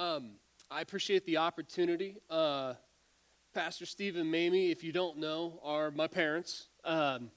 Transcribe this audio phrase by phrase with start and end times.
[0.00, 0.30] Um,
[0.70, 2.16] I appreciate the opportunity.
[2.30, 2.72] Uh,
[3.52, 6.68] Pastor Steve and Mamie, if you don't know, are my parents.
[6.86, 7.30] Um,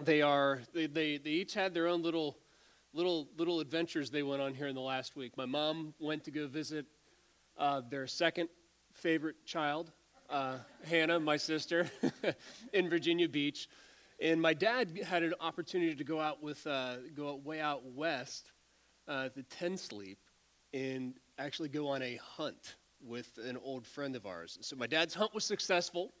[0.00, 2.38] they are they, they, they each had their own little
[2.92, 5.36] little little adventures they went on here in the last week.
[5.36, 6.86] My mom went to go visit
[7.58, 8.50] uh, their second
[8.92, 9.90] favorite child,
[10.30, 11.90] uh, Hannah, my sister,
[12.72, 13.68] in Virginia Beach,
[14.20, 17.82] and my dad had an opportunity to go out with uh, go out way out
[17.84, 18.52] west,
[19.08, 20.18] uh, the Ten Sleep,
[20.72, 22.76] and actually go on a hunt
[23.06, 24.58] with an old friend of ours.
[24.60, 26.12] So my dad's hunt was successful.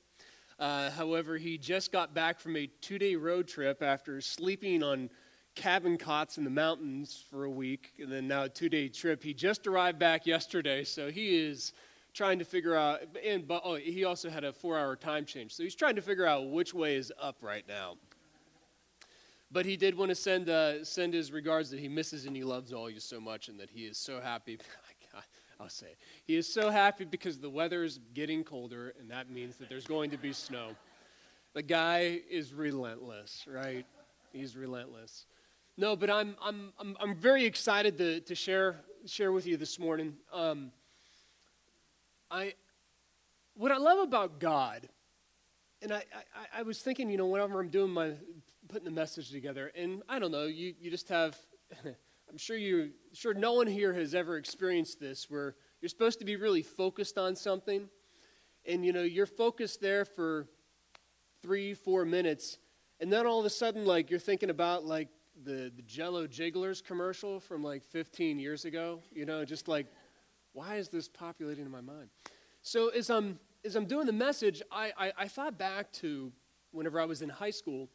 [0.58, 5.10] Uh, however, he just got back from a two day road trip after sleeping on
[5.54, 9.22] cabin cots in the mountains for a week, and then now a two day trip.
[9.22, 11.72] He just arrived back yesterday, so he is
[12.12, 15.62] trying to figure out, and oh, he also had a four hour time change, so
[15.62, 17.96] he's trying to figure out which way is up right now.
[19.50, 22.42] But he did want to send, uh, send his regards that he misses and he
[22.42, 24.58] loves all you so much, and that he is so happy.
[25.64, 25.96] I'll say.
[26.26, 29.86] He is so happy because the weather is getting colder, and that means that there's
[29.86, 30.72] going to be snow.
[31.54, 33.86] The guy is relentless, right?
[34.30, 35.24] He's relentless.
[35.78, 39.78] No, but I'm, I'm, I'm, I'm very excited to, to share, share with you this
[39.78, 40.16] morning.
[40.34, 40.70] Um,
[42.30, 42.52] I,
[43.54, 44.86] what I love about God,
[45.80, 46.04] and I,
[46.54, 48.12] I, I was thinking, you know, whenever I'm doing my,
[48.68, 51.38] putting the message together, and I don't know, you, you just have,
[52.34, 56.24] I'm sure you, sure no one here has ever experienced this, where you're supposed to
[56.24, 57.88] be really focused on something,
[58.66, 60.48] and you know, you're focused there for
[61.42, 62.58] three, four minutes,
[62.98, 65.10] and then all of a sudden, like, you're thinking about, like,
[65.44, 69.00] the, the Jello Jigglers commercial from like 15 years ago.
[69.12, 69.86] You know, just like,
[70.54, 72.08] why is this populating in my mind?
[72.62, 76.32] So as I'm as I'm doing the message, I, I, I thought back to
[76.72, 77.88] whenever I was in high school,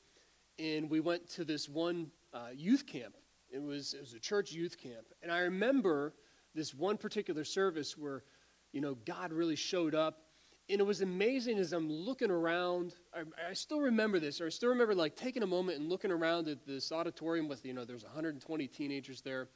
[0.57, 3.15] and we went to this one uh, youth camp.
[3.51, 6.13] It was it was a church youth camp, and I remember
[6.55, 8.23] this one particular service where,
[8.71, 10.29] you know, God really showed up
[10.69, 12.93] and it was amazing as I'm looking around.
[13.13, 16.11] I, I, still remember this, or I still remember like taking a moment and looking
[16.11, 19.49] around at this auditorium with you know there's 120 teenagers there,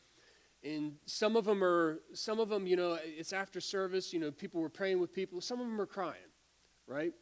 [0.63, 4.31] and some of them are some of them you know it's after service you know
[4.31, 5.39] people were praying with people.
[5.39, 6.31] Some of them are crying,
[6.87, 7.13] right?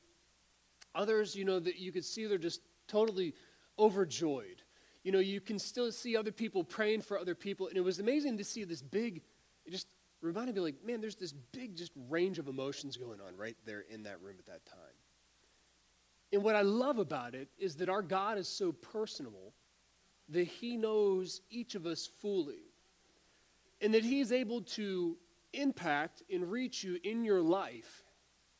[0.95, 3.33] Others you know that you could see they're just totally
[3.77, 4.60] overjoyed.
[5.03, 7.99] You know you can still see other people praying for other people, and it was
[7.99, 9.21] amazing to see this big,
[9.65, 9.87] it just
[10.21, 13.83] reminded me, like, man, there's this big just range of emotions going on right there
[13.89, 14.77] in that room at that time.
[16.31, 19.53] And what I love about it is that our God is so personable
[20.29, 22.63] that He knows each of us fully.
[23.81, 25.17] And that He is able to
[25.53, 28.03] impact and reach you in your life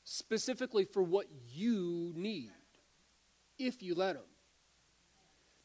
[0.04, 2.52] specifically for what you need
[3.58, 4.24] if you let Him.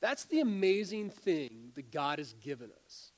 [0.01, 3.13] That's the amazing thing that God has given us.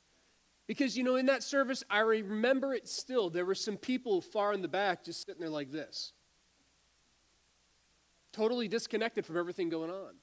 [0.66, 3.30] Because, you know, in that service, I remember it still.
[3.30, 6.12] There were some people far in the back just sitting there like this,
[8.32, 10.14] totally disconnected from everything going on.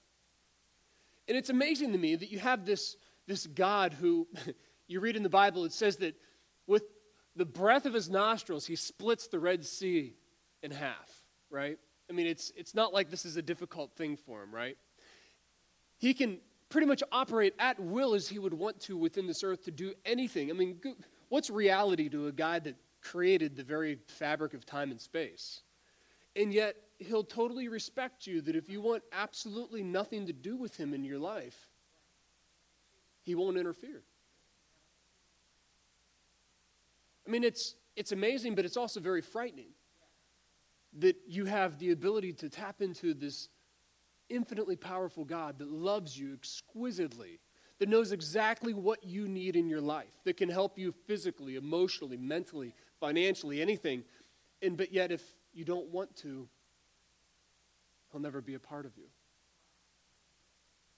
[1.28, 2.96] And it's amazing to me that you have this,
[3.28, 4.28] this God who,
[4.88, 6.16] you read in the Bible, it says that
[6.68, 6.84] with
[7.36, 10.14] the breath of his nostrils, he splits the Red Sea
[10.62, 11.10] in half,
[11.50, 11.80] right?
[12.08, 14.78] I mean, it's, it's not like this is a difficult thing for him, right?
[15.98, 16.40] He can
[16.70, 19.94] pretty much operate at will as he would want to within this earth to do
[20.06, 20.50] anything.
[20.50, 20.80] I mean,
[21.30, 25.62] what's reality to a guy that created the very fabric of time and space?
[26.36, 30.76] And yet, he'll totally respect you that if you want absolutely nothing to do with
[30.78, 31.70] him in your life,
[33.24, 34.04] he won't interfere.
[37.28, 39.70] I mean, it's, it's amazing, but it's also very frightening
[41.00, 43.50] that you have the ability to tap into this
[44.30, 47.40] infinitely powerful God that loves you exquisitely,
[47.80, 52.18] that knows exactly what you need in your life, that can help you physically, emotionally,
[52.18, 54.04] mentally, financially, anything.
[54.62, 55.22] And but yet if
[55.54, 56.48] you don't want to,
[58.12, 59.06] he'll never be a part of you.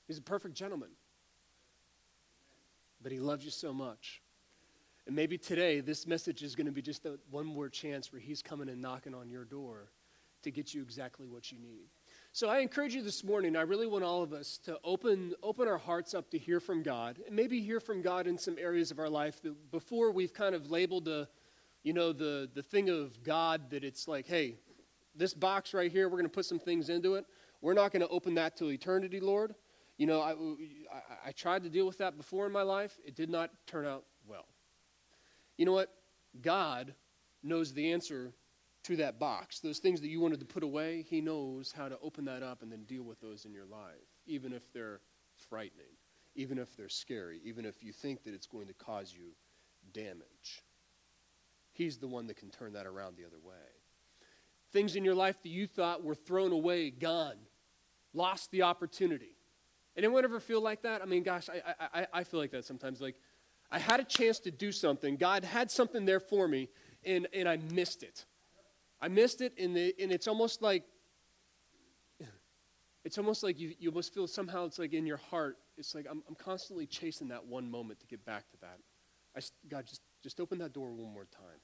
[0.07, 0.89] He's a perfect gentleman.
[3.01, 4.21] But he loves you so much.
[5.05, 8.41] And maybe today, this message is going to be just one more chance where he's
[8.41, 9.91] coming and knocking on your door
[10.43, 11.87] to get you exactly what you need.
[12.33, 15.67] So I encourage you this morning, I really want all of us to open, open
[15.67, 18.91] our hearts up to hear from God, and maybe hear from God in some areas
[18.91, 21.27] of our life that before we've kind of labeled the,
[21.83, 24.55] you know, the, the thing of God that it's like, hey,
[25.15, 27.25] this box right here, we're going to put some things into it.
[27.61, 29.55] We're not going to open that to eternity, Lord.
[29.97, 32.99] You know, I, I, I tried to deal with that before in my life.
[33.03, 34.45] It did not turn out well.
[35.57, 35.91] You know what?
[36.39, 36.93] God
[37.41, 38.31] knows the answer
[38.87, 39.59] to that box.
[39.59, 42.61] Those things that you wanted to put away, He knows how to open that up
[42.61, 45.01] and then deal with those in your life, even if they're
[45.49, 45.95] frightening,
[46.35, 49.31] even if they're scary, even if you think that it's going to cause you
[49.93, 50.63] damage.
[51.73, 53.53] He's the one that can turn that around the other way.
[54.71, 57.37] Things in your life that you thought were thrown away, gone,
[58.13, 59.35] lost the opportunity.
[59.95, 61.01] Anyone ever feel like that?
[61.01, 63.01] I mean, gosh, I, I, I feel like that sometimes.
[63.01, 63.15] Like,
[63.69, 65.17] I had a chance to do something.
[65.17, 66.69] God had something there for me,
[67.03, 68.25] and, and I missed it.
[68.99, 70.83] I missed it, and, the, and it's almost like
[73.07, 76.05] it's almost like you, you almost feel somehow it's like in your heart, it's like
[76.11, 78.79] I'm, I'm constantly chasing that one moment to get back to that.
[79.33, 79.39] I,
[79.69, 81.61] God, just, just open that door one more time.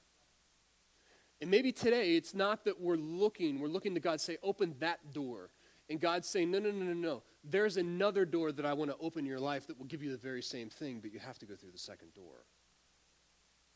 [1.42, 5.12] And maybe today it's not that we're looking, we're looking to God say, open that
[5.12, 5.50] door.
[5.90, 7.22] And God's saying, no, no, no, no, no.
[7.44, 10.10] There's another door that I want to open in your life that will give you
[10.10, 12.46] the very same thing, but you have to go through the second door.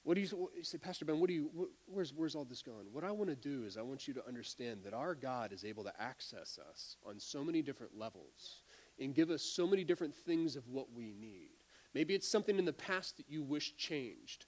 [0.08, 1.20] What do you, you say, Pastor Ben?
[1.20, 1.50] What do you?
[1.52, 2.86] What, where's where's all this going?
[2.92, 5.66] What I want to do is I want you to understand that our God is
[5.66, 8.62] able to access us on so many different levels
[8.98, 11.50] and give us so many different things of what we need.
[11.92, 14.46] Maybe it's something in the past that you wish changed.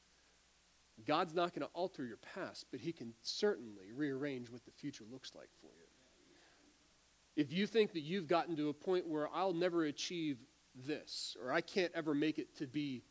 [1.06, 5.04] God's not going to alter your past, but He can certainly rearrange what the future
[5.12, 7.42] looks like for you.
[7.44, 10.38] If you think that you've gotten to a point where I'll never achieve
[10.86, 13.02] this, or I can't ever make it to be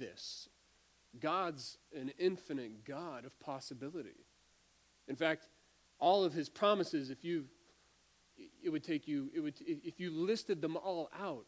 [0.00, 0.48] this,
[1.20, 4.26] God's an infinite God of possibility.
[5.08, 5.48] In fact,
[5.98, 7.46] all of his promises, if you
[8.62, 11.44] it would take you, it would, if you listed them all out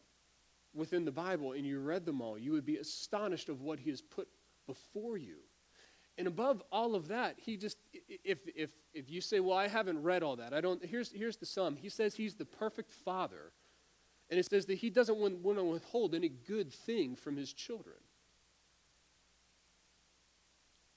[0.73, 3.89] within the Bible and you read them all, you would be astonished of what he
[3.89, 4.27] has put
[4.67, 5.37] before you.
[6.17, 7.77] And above all of that, he just,
[8.23, 11.37] if, if, if you say, well, I haven't read all that, I don't, here's, here's
[11.37, 11.75] the sum.
[11.75, 13.51] He says he's the perfect father.
[14.29, 17.51] And it says that he doesn't want, want to withhold any good thing from his
[17.53, 17.97] children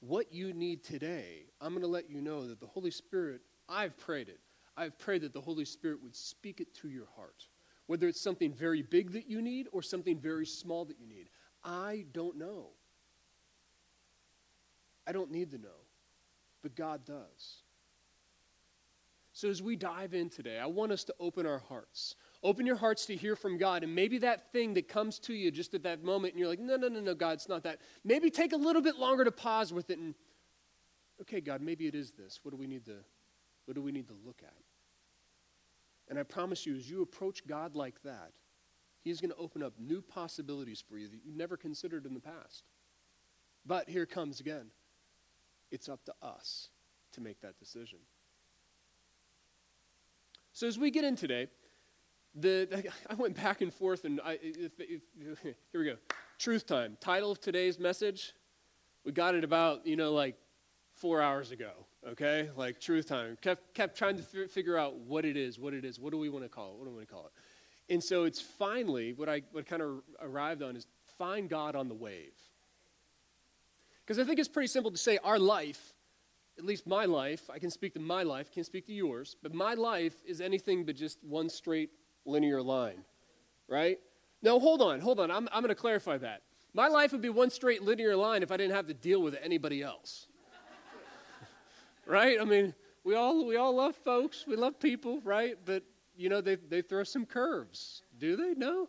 [0.00, 3.96] what you need today, I'm going to let you know that the Holy Spirit, I've
[3.96, 4.40] prayed it.
[4.76, 7.46] I've prayed that the Holy Spirit would speak it to your heart.
[7.86, 11.30] Whether it's something very big that you need or something very small that you need.
[11.64, 12.68] I don't know.
[15.06, 15.86] I don't need to know,
[16.62, 17.62] but God does.
[19.32, 22.14] So as we dive in today, I want us to open our hearts.
[22.42, 23.82] Open your hearts to hear from God.
[23.82, 26.60] And maybe that thing that comes to you just at that moment, and you're like,
[26.60, 27.80] no, no, no, no, God, it's not that.
[28.04, 30.14] Maybe take a little bit longer to pause with it and,
[31.20, 32.38] okay, God, maybe it is this.
[32.42, 32.96] What do we need to,
[33.64, 34.54] what do we need to look at?
[36.08, 38.32] And I promise you, as you approach God like that,
[39.02, 42.20] He's going to open up new possibilities for you that you never considered in the
[42.20, 42.64] past.
[43.64, 44.70] But here comes again
[45.70, 46.70] it's up to us
[47.12, 47.98] to make that decision.
[50.52, 51.48] So as we get in today,
[52.40, 55.02] the, I went back and forth, and I, if, if,
[55.42, 55.96] here we go.
[56.38, 56.96] Truth time.
[57.00, 58.32] Title of today's message.
[59.04, 60.36] We got it about, you know, like
[60.94, 61.70] four hours ago,
[62.06, 62.50] okay?
[62.56, 63.38] Like truth time.
[63.40, 65.98] Kept, kept trying to f- figure out what it is, what it is.
[65.98, 66.78] What do we want to call it?
[66.78, 67.32] What do we want to call it?
[67.92, 70.86] And so it's finally, what I what kind of arrived on is
[71.16, 72.34] find God on the wave.
[74.04, 75.94] Because I think it's pretty simple to say our life,
[76.58, 79.54] at least my life, I can speak to my life, can't speak to yours, but
[79.54, 81.90] my life is anything but just one straight
[82.28, 83.04] linear line,
[83.66, 83.98] right?
[84.42, 85.30] No, hold on, hold on.
[85.30, 86.42] I'm, I'm going to clarify that.
[86.74, 89.36] My life would be one straight linear line if I didn't have to deal with
[89.42, 90.28] anybody else.
[92.06, 92.40] right?
[92.40, 95.56] I mean, we all, we all love folks, we love people, right?
[95.64, 95.82] But,
[96.16, 98.02] you know, they, they throw some curves.
[98.18, 98.54] Do they?
[98.54, 98.88] No?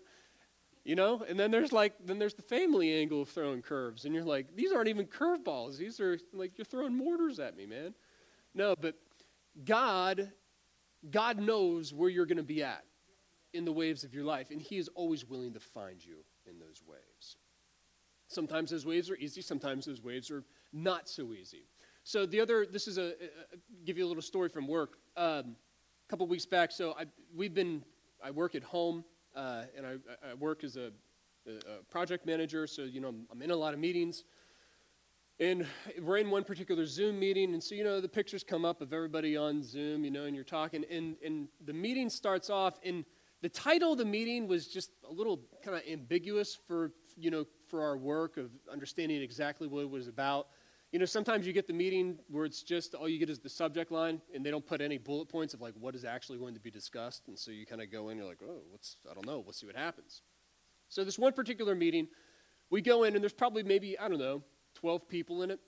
[0.83, 4.15] You know, and then there's like then there's the family angle of throwing curves, and
[4.15, 5.77] you're like, these aren't even curveballs.
[5.77, 7.93] These are like you're throwing mortars at me, man.
[8.55, 8.95] No, but
[9.65, 10.31] God,
[11.11, 12.83] God knows where you're going to be at
[13.53, 16.59] in the waves of your life, and He is always willing to find you in
[16.59, 17.37] those waves.
[18.27, 21.65] Sometimes those waves are easy, sometimes those waves are not so easy.
[22.03, 24.97] So the other, this is a, a give you a little story from work.
[25.17, 25.55] Um,
[26.07, 27.83] a couple weeks back, so I, we've been,
[28.23, 29.03] I work at home,
[29.35, 29.91] uh, and I,
[30.27, 30.91] I, work as a,
[31.47, 34.23] a, project manager, so you know I'm in a lot of meetings.
[35.39, 35.65] And
[36.01, 38.91] we're in one particular Zoom meeting, and so you know the pictures come up of
[38.91, 43.05] everybody on Zoom, you know, and you're talking, and and the meeting starts off, and
[43.41, 47.45] the title of the meeting was just a little kind of ambiguous for, you know,
[47.67, 50.47] for our work of understanding exactly what it was about.
[50.91, 53.49] You know, sometimes you get the meeting where it's just all you get is the
[53.49, 56.55] subject line, and they don't put any bullet points of like what is actually going
[56.55, 57.27] to be discussed.
[57.27, 59.53] And so you kind of go in, you're like, oh, what's, I don't know, we'll
[59.53, 60.21] see what happens.
[60.89, 62.07] So this one particular meeting,
[62.71, 64.41] we go in, and there's probably maybe, I don't know,
[64.75, 65.59] 12 people in it.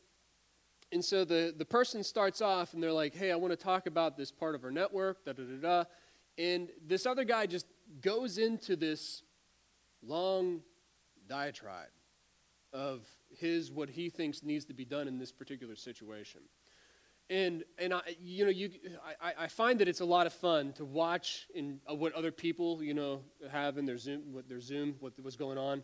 [0.91, 3.85] And so the, the person starts off, and they're like, hey, I want to talk
[3.85, 5.83] about this part of our network, da da da da.
[6.37, 7.67] And this other guy just
[8.01, 9.23] goes into this
[10.01, 10.61] long
[11.27, 11.89] diatribe
[12.73, 13.05] of
[13.37, 16.41] his what he thinks needs to be done in this particular situation.
[17.29, 18.71] And and I you know you
[19.21, 22.31] I, I find that it's a lot of fun to watch in uh, what other
[22.31, 23.21] people you know
[23.51, 25.83] have in their Zoom what their Zoom what was going on.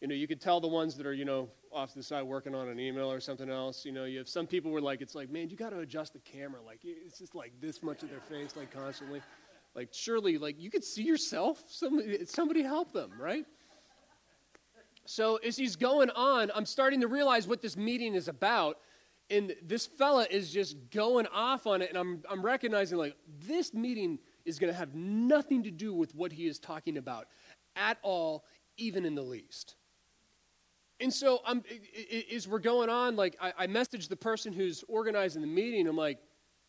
[0.00, 2.22] you know, you could tell the ones that are, you know, off to the side
[2.24, 3.86] working on an email or something else.
[3.86, 6.12] You know, you have some people where like it's like, man, you got to adjust
[6.12, 6.60] the camera.
[6.60, 9.22] Like it's just like this much of their face, like constantly.
[9.74, 11.62] Like surely, like you could see yourself.
[11.68, 13.44] Somebody, somebody help them, right?
[15.06, 18.78] So as he's going on, I'm starting to realize what this meeting is about.
[19.30, 21.88] And this fella is just going off on it.
[21.88, 23.16] And I'm, I'm recognizing, like,
[23.46, 27.26] this meeting is going to have nothing to do with what he is talking about
[27.74, 28.44] at all,
[28.76, 29.76] even in the least.
[31.00, 31.64] And so I'm,
[32.32, 35.88] as we're going on, like, I, I messaged the person who's organizing the meeting.
[35.88, 36.18] I'm like,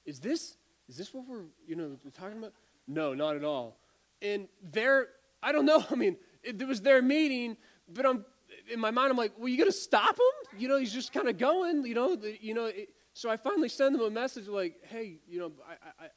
[0.05, 0.55] is this,
[0.87, 2.53] is this what we're, you know, we're talking about?
[2.87, 3.77] No, not at all.
[4.21, 5.07] And they're,
[5.41, 5.83] I don't know.
[5.91, 8.25] I mean, it, it was their meeting, but I'm
[8.71, 9.11] in my mind.
[9.11, 10.59] I'm like, well, you gonna stop him?
[10.59, 11.85] You know, he's just kind of going.
[11.85, 12.65] You know, the, you know.
[12.65, 16.07] It, so I finally send them a message like, hey, you know, I, I,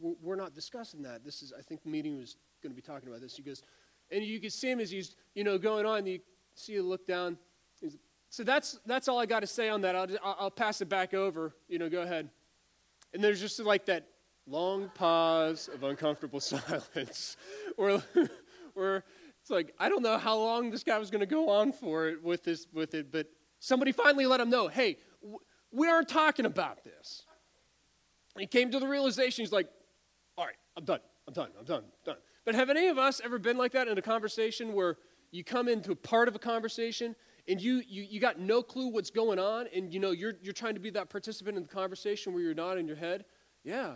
[0.00, 1.24] we're not discussing that.
[1.24, 3.36] This is, I think the meeting was going to be talking about this.
[3.36, 3.62] He goes,
[4.10, 6.06] and you can see him as he's, you know, going on.
[6.06, 6.20] You
[6.54, 7.38] see him look down.
[8.28, 9.96] so that's that's all I got to say on that.
[9.96, 11.54] I'll, just, I'll pass it back over.
[11.68, 12.30] You know, go ahead.
[13.12, 14.06] And there's just like that
[14.46, 17.36] long pause of uncomfortable silence,
[17.76, 18.02] where,
[18.74, 19.04] where
[19.40, 22.08] it's like I don't know how long this guy was going to go on for
[22.08, 23.26] it with this with it, but
[23.58, 25.38] somebody finally let him know, hey, w-
[25.72, 27.24] we aren't talking about this.
[28.38, 29.42] He came to the realization.
[29.42, 29.68] He's like,
[30.36, 31.00] all right, I'm done.
[31.26, 31.50] I'm done.
[31.58, 31.84] I'm done.
[32.04, 32.16] Done.
[32.44, 34.96] But have any of us ever been like that in a conversation where
[35.30, 37.16] you come into part of a conversation
[37.48, 40.52] and you, you, you got no clue what's going on and you know you're, you're
[40.52, 43.24] trying to be that participant in the conversation where you're not in your head?
[43.62, 43.94] Yeah,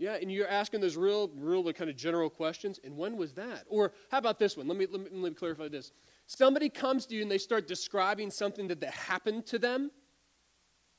[0.00, 2.80] yeah, and you're asking those real, real kind of general questions.
[2.82, 3.64] And when was that?
[3.68, 4.66] Or how about this one?
[4.66, 5.92] Let me, let me, let me clarify this.
[6.26, 9.90] Somebody comes to you and they start describing something that, that happened to them,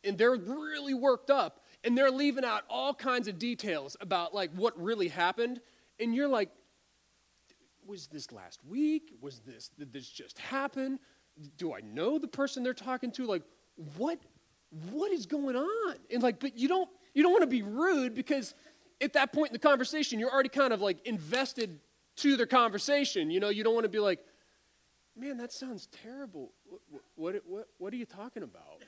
[0.03, 4.51] and they're really worked up, and they're leaving out all kinds of details about like
[4.53, 5.61] what really happened,
[5.99, 6.49] and you're like,
[7.87, 9.15] was this last week?
[9.19, 10.99] Was this did this just happen?
[11.57, 13.25] Do I know the person they're talking to?
[13.25, 13.41] Like,
[13.97, 14.19] what
[14.91, 15.95] what is going on?
[16.13, 18.53] And like, but you don't you don't want to be rude because
[19.01, 21.79] at that point in the conversation, you're already kind of like invested
[22.17, 23.31] to their conversation.
[23.31, 24.19] You know, you don't want to be like,
[25.17, 26.51] man, that sounds terrible.
[26.69, 26.81] What,
[27.15, 28.83] what, what, what are you talking about?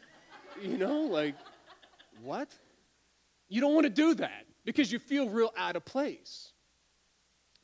[0.61, 1.35] You know, like,
[2.21, 2.49] what?
[3.49, 6.53] You don't want to do that because you feel real out of place.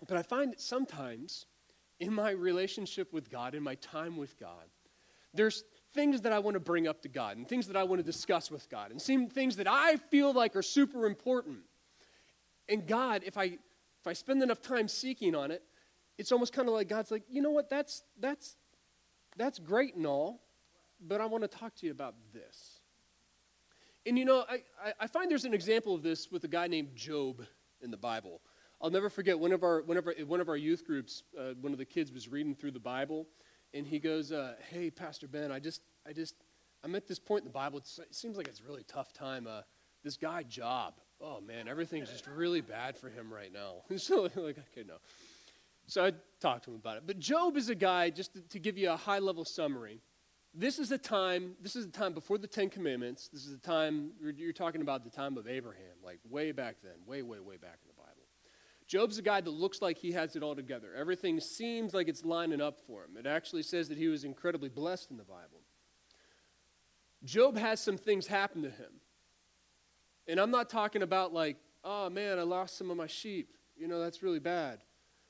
[0.07, 1.45] But I find that sometimes
[1.99, 4.65] in my relationship with God, in my time with God,
[5.33, 5.63] there's
[5.93, 8.03] things that I want to bring up to God and things that I want to
[8.03, 11.59] discuss with God and things that I feel like are super important.
[12.69, 15.63] And God, if I if I spend enough time seeking on it,
[16.17, 18.55] it's almost kind of like God's like, you know what, that's that's
[19.35, 20.41] that's great and all,
[21.01, 22.79] but I want to talk to you about this.
[24.05, 24.63] And you know, I,
[24.99, 27.45] I find there's an example of this with a guy named Job
[27.81, 28.41] in the Bible.
[28.81, 31.53] I'll never forget one of our, one of our, one of our youth groups, uh,
[31.59, 33.27] one of the kids was reading through the Bible,
[33.73, 36.35] and he goes, uh, Hey, Pastor Ben, I just, I just,
[36.83, 39.47] I'm at this point in the Bible, it seems like it's a really tough time.
[39.47, 39.61] Uh,
[40.01, 43.83] this guy, Job, oh man, everything's just really bad for him right now.
[43.97, 44.95] so, like, okay, no.
[45.87, 47.03] So I talked to him about it.
[47.05, 50.01] But Job is a guy, just to, to give you a high level summary.
[50.53, 53.29] This is the time, this is the time before the Ten Commandments.
[53.31, 56.93] This is the time, you're talking about the time of Abraham, like way back then,
[57.05, 58.09] way, way, way back in the Bible.
[58.87, 60.89] Job's a guy that looks like he has it all together.
[60.97, 63.17] Everything seems like it's lining up for him.
[63.17, 65.61] It actually says that he was incredibly blessed in the Bible.
[67.23, 68.89] Job has some things happen to him
[70.29, 73.55] and I'm not talking about like, oh man, I lost some of my sheep.
[73.75, 74.79] You know, that's really bad.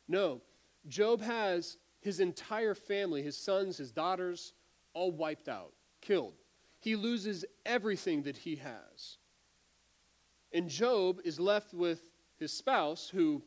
[0.08, 0.42] No,
[0.88, 4.54] Job has his entire family, his sons, his daughters,
[4.94, 6.34] all wiped out, killed.
[6.80, 9.18] He loses everything that he has.
[10.52, 12.02] And Job is left with
[12.38, 13.44] his spouse, who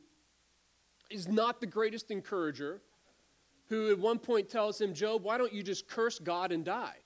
[1.10, 2.80] is not the greatest encourager,
[3.68, 6.96] who at one point tells him, Job, why don't you just curse God and die?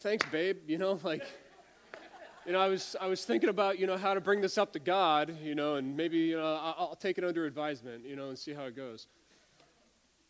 [0.00, 0.58] Thanks, babe.
[0.66, 1.24] You know, like
[2.48, 4.72] you know, I was, I was thinking about, you know, how to bring this up
[4.72, 8.16] to God, you know, and maybe, you know, I'll, I'll take it under advisement, you
[8.16, 9.06] know, and see how it goes.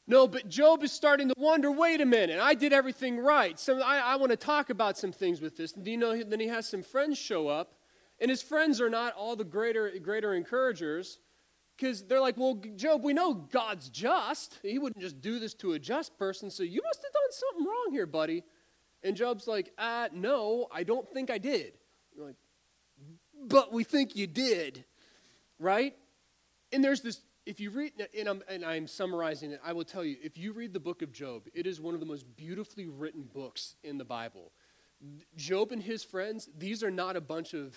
[0.05, 3.57] No, but Job is starting to wonder wait a minute, I did everything right.
[3.57, 5.75] So I, I want to talk about some things with this.
[5.75, 7.75] And you know, then he has some friends show up,
[8.21, 11.21] and his friends are not all the greater, greater encouragers
[11.77, 14.59] because they're like, well, Job, we know God's just.
[14.65, 17.65] He wouldn't just do this to a just person, so you must have done something
[17.65, 18.43] wrong here, buddy.
[19.05, 21.75] And Job's like, uh, no, I don't think I did.
[23.47, 24.85] But we think you did,
[25.59, 25.95] right?
[26.73, 30.05] And there's this, if you read, and I'm, and I'm summarizing it, I will tell
[30.05, 32.87] you, if you read the book of Job, it is one of the most beautifully
[32.87, 34.53] written books in the Bible.
[35.37, 37.77] Job and his friends, these are not a bunch of,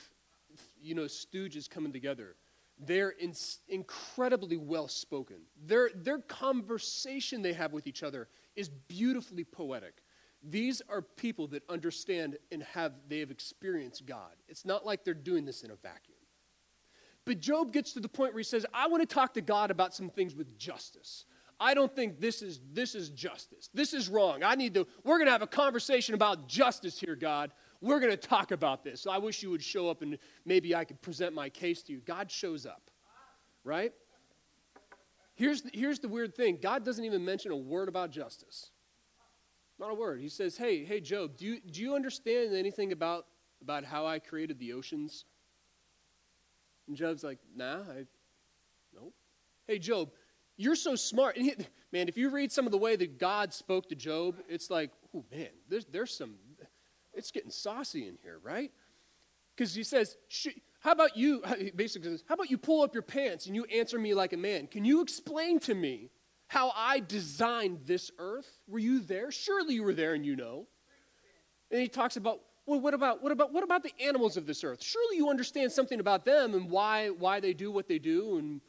[0.82, 2.36] you know, stooges coming together.
[2.80, 3.34] They're in,
[3.70, 5.38] incredibly well spoken.
[5.68, 10.01] Their, their conversation they have with each other is beautifully poetic.
[10.43, 14.33] These are people that understand and have they have experienced God.
[14.48, 16.17] It's not like they're doing this in a vacuum.
[17.25, 19.69] But Job gets to the point where he says, I want to talk to God
[19.69, 21.25] about some things with justice.
[21.60, 23.69] I don't think this is this is justice.
[23.71, 24.41] This is wrong.
[24.43, 27.51] I need to we're going to have a conversation about justice here, God.
[27.81, 29.05] We're going to talk about this.
[29.05, 32.00] I wish you would show up and maybe I could present my case to you.
[32.00, 32.89] God shows up.
[33.63, 33.93] Right?
[35.36, 36.57] Here's the, here's the weird thing.
[36.62, 38.71] God doesn't even mention a word about justice.
[39.81, 40.21] Not a word.
[40.21, 43.25] He says, "Hey, hey Job, do you do you understand anything about
[43.61, 45.25] about how I created the oceans?"
[46.88, 48.05] And Job's like, "Nah, I
[48.93, 49.13] nope."
[49.67, 50.11] Hey Job,
[50.55, 51.35] you're so smart.
[51.35, 51.55] He,
[51.91, 54.91] man, if you read some of the way that God spoke to Job, it's like,
[55.15, 56.35] oh man, there's, there's some,
[57.13, 58.71] it's getting saucy in here, right?
[59.55, 60.17] Because he says,
[60.79, 61.43] how about you,
[61.75, 64.38] basically says, how about you pull up your pants and you answer me like a
[64.38, 64.67] man?
[64.67, 66.11] Can you explain to me
[66.51, 68.60] how I designed this earth?
[68.67, 69.31] Were you there?
[69.31, 70.67] Surely you were there and you know.
[71.72, 74.65] And he talks about, well, what about, what about, what about the animals of this
[74.65, 74.84] earth?
[74.84, 78.38] Surely you understand something about them and why, why they do what they do.
[78.38, 78.60] And,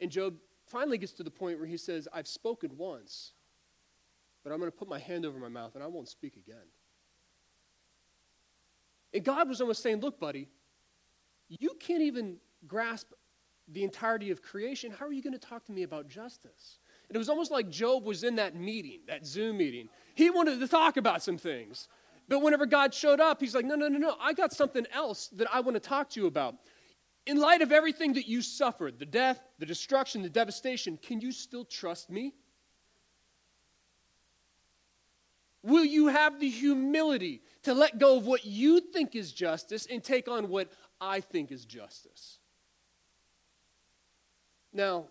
[0.00, 0.36] and Job
[0.68, 3.32] finally gets to the point where he says, I've spoken once,
[4.44, 6.68] but I'm going to put my hand over my mouth and I won't speak again.
[9.12, 10.46] And God was almost saying, Look, buddy,
[11.48, 12.36] you can't even
[12.68, 13.08] grasp
[13.66, 14.92] the entirety of creation.
[14.92, 16.78] How are you going to talk to me about justice?
[17.08, 19.88] And it was almost like Job was in that meeting, that Zoom meeting.
[20.14, 21.88] He wanted to talk about some things.
[22.28, 24.16] But whenever God showed up, he's like, No, no, no, no.
[24.20, 26.56] I got something else that I want to talk to you about
[27.28, 31.30] in light of everything that you suffered the death, the destruction, the devastation can you
[31.30, 32.34] still trust me?
[35.62, 40.02] Will you have the humility to let go of what you think is justice and
[40.02, 42.38] take on what I think is justice?
[44.72, 45.04] Now,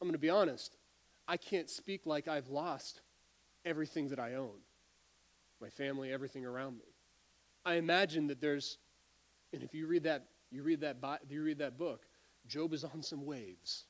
[0.00, 0.77] I'm going to be honest.
[1.28, 3.02] I can't speak like I've lost
[3.64, 4.58] everything that I own
[5.60, 6.86] my family, everything around me.
[7.64, 8.78] I imagine that there's,
[9.52, 10.96] and if you read that you read that,
[11.28, 12.06] you read that book,
[12.46, 13.84] Job is on some waves.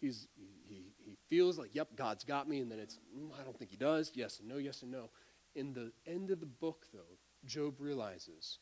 [0.00, 0.28] He's,
[0.66, 3.70] he, he feels like, yep, God's got me, and then it's, mm, I don't think
[3.70, 4.12] he does.
[4.14, 5.10] Yes and no, yes and no.
[5.54, 8.58] In the end of the book, though, Job realizes,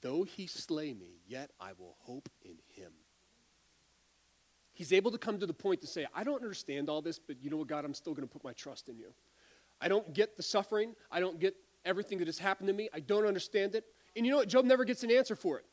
[0.00, 2.92] though he slay me, yet I will hope in him.
[4.82, 7.40] He's able to come to the point to say, I don't understand all this, but
[7.40, 9.14] you know what, God, I'm still going to put my trust in you.
[9.80, 10.96] I don't get the suffering.
[11.08, 12.88] I don't get everything that has happened to me.
[12.92, 13.84] I don't understand it.
[14.16, 14.48] And you know what?
[14.48, 15.64] Job never gets an answer for it.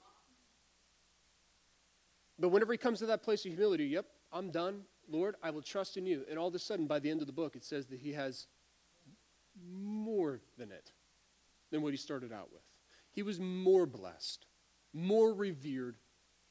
[2.37, 4.81] But whenever he comes to that place of humility, yep, I'm done.
[5.09, 6.23] Lord, I will trust in you.
[6.29, 8.13] And all of a sudden, by the end of the book, it says that he
[8.13, 8.45] has
[9.59, 10.91] more than it
[11.71, 12.61] than what he started out with.
[13.09, 14.45] He was more blessed,
[14.93, 15.97] more revered,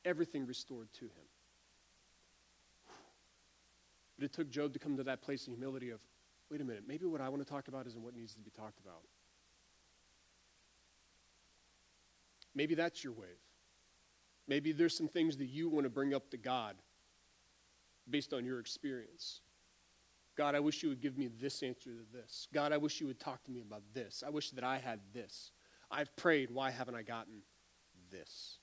[0.04, 1.27] everything restored to him.
[4.18, 6.00] But it took Job to come to that place of humility of,
[6.50, 8.50] wait a minute, maybe what I want to talk about isn't what needs to be
[8.50, 9.02] talked about.
[12.54, 13.28] Maybe that's your wave.
[14.48, 16.74] Maybe there's some things that you want to bring up to God
[18.11, 19.40] based on your experience.
[20.37, 22.48] God, I wish you would give me this answer to this.
[22.52, 24.24] God, I wish you would talk to me about this.
[24.26, 25.52] I wish that I had this.
[25.90, 26.50] I've prayed.
[26.50, 27.42] Why haven't I gotten
[28.11, 28.57] this?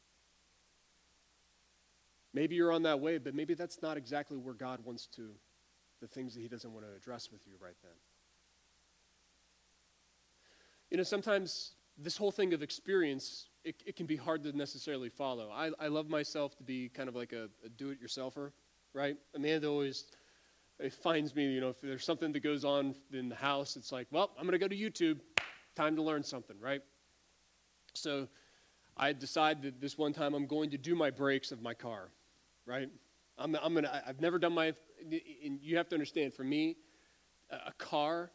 [2.36, 5.30] Maybe you're on that way, but maybe that's not exactly where God wants to,
[6.02, 7.94] the things that He doesn't want to address with you right then.
[10.92, 15.10] You know, sometimes this whole thing of experience it, it can be hard to necessarily
[15.10, 15.50] follow.
[15.50, 18.52] I, I love myself to be kind of like a, a do it yourselfer,
[18.94, 19.16] right?
[19.34, 20.06] Amanda always
[21.02, 24.08] finds me, you know, if there's something that goes on in the house, it's like,
[24.12, 25.20] well, I'm going to go to YouTube.
[25.76, 26.82] Time to learn something, right?
[27.96, 28.28] So
[28.98, 32.10] I decide that this one time I'm going to do my brakes of my car,
[32.66, 32.90] right?
[33.38, 34.74] I'm, I'm gonna, I've never done my,
[35.44, 36.78] and you have to understand, for me,
[37.52, 38.32] a car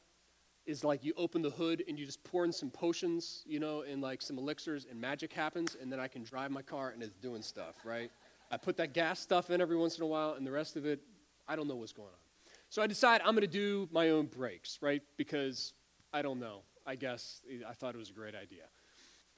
[0.66, 3.82] is like you open the hood and you just pour in some potions, you know,
[3.82, 7.02] and like some elixirs, and magic happens, and then I can drive my car and
[7.02, 8.10] it's doing stuff, right?
[8.50, 10.84] I put that gas stuff in every once in a while, and the rest of
[10.84, 11.00] it,
[11.48, 12.52] I don't know what's going on.
[12.68, 15.02] So I decide I'm going to do my own brakes, right?
[15.16, 15.72] Because
[16.12, 16.60] I don't know.
[16.86, 18.64] I guess I thought it was a great idea.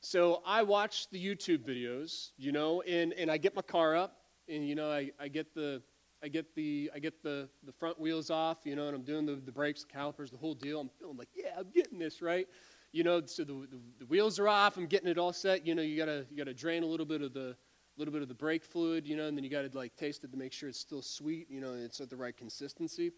[0.01, 4.17] So I watch the YouTube videos, you know, and, and I get my car up,
[4.53, 5.83] and, you know, I, I get the
[6.23, 9.27] I get the I get the, the front wheels off, you know, and I'm doing
[9.27, 10.81] the, the brakes, the calipers, the whole deal.
[10.81, 12.47] I'm feeling like, yeah, I'm getting this right,
[12.93, 13.23] you know.
[13.27, 14.77] So the, the, the wheels are off.
[14.77, 15.67] I'm getting it all set.
[15.67, 17.57] You know, you gotta you gotta drain a little bit of the
[17.97, 20.31] little bit of the brake fluid, you know, and then you gotta like taste it
[20.31, 23.13] to make sure it's still sweet, you know, and it's at the right consistency.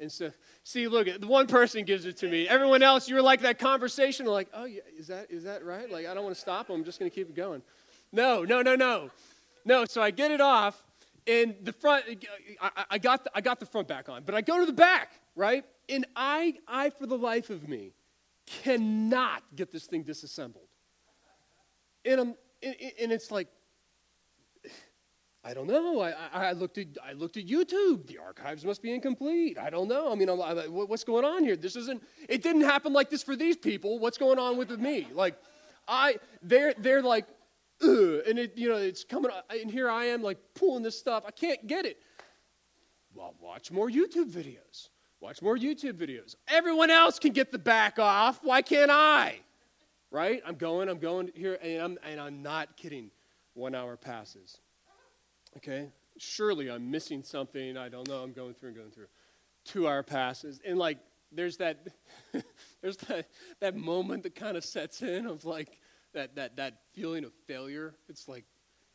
[0.00, 0.30] And so,
[0.62, 2.46] see, look, the one person gives it to me.
[2.48, 5.90] Everyone else, you're like that conversation, like, oh yeah, is that is that right?
[5.90, 6.70] Like, I don't want to stop.
[6.70, 7.62] I'm just gonna keep it going.
[8.12, 9.10] No, no, no, no,
[9.68, 9.84] no.
[9.84, 10.82] So I get it off
[11.28, 12.04] and the front,
[12.60, 14.72] I, I, got the, I got the front back on, but I go to the
[14.72, 15.62] back, right?
[15.88, 17.92] And I, I, for the life of me,
[18.46, 20.68] cannot get this thing disassembled.
[22.06, 23.48] And, I'm, and it's like,
[25.44, 26.00] I don't know.
[26.00, 28.06] I, I, looked at, I looked at YouTube.
[28.06, 29.58] The archives must be incomplete.
[29.58, 30.10] I don't know.
[30.10, 31.56] I mean, I'm, I'm, what's going on here?
[31.56, 33.98] This isn't, it didn't happen like this for these people.
[33.98, 35.06] What's going on with me?
[35.12, 35.34] Like,
[35.86, 37.26] I, they're, they're like,
[37.82, 41.24] Ugh, and it, you know, it's coming, and here I am like pulling this stuff.
[41.26, 41.98] I can't get it.
[43.14, 44.88] Well, watch more YouTube videos.
[45.20, 46.36] Watch more YouTube videos.
[46.48, 48.40] Everyone else can get the back off.
[48.42, 49.40] Why can't I?
[50.10, 50.40] Right?
[50.46, 53.10] I'm going, I'm going here, and I'm, and I'm not kidding.
[53.54, 54.58] One hour passes.
[55.56, 55.90] Okay?
[56.18, 57.76] Surely I'm missing something.
[57.76, 58.22] I don't know.
[58.22, 59.08] I'm going through and going through.
[59.64, 60.60] Two hour passes.
[60.64, 60.98] And like,
[61.32, 61.88] there's that,
[62.80, 63.28] there's that,
[63.60, 65.78] that moment that kind of sets in of like,
[66.14, 67.94] that, that, that feeling of failure.
[68.08, 68.44] It's like,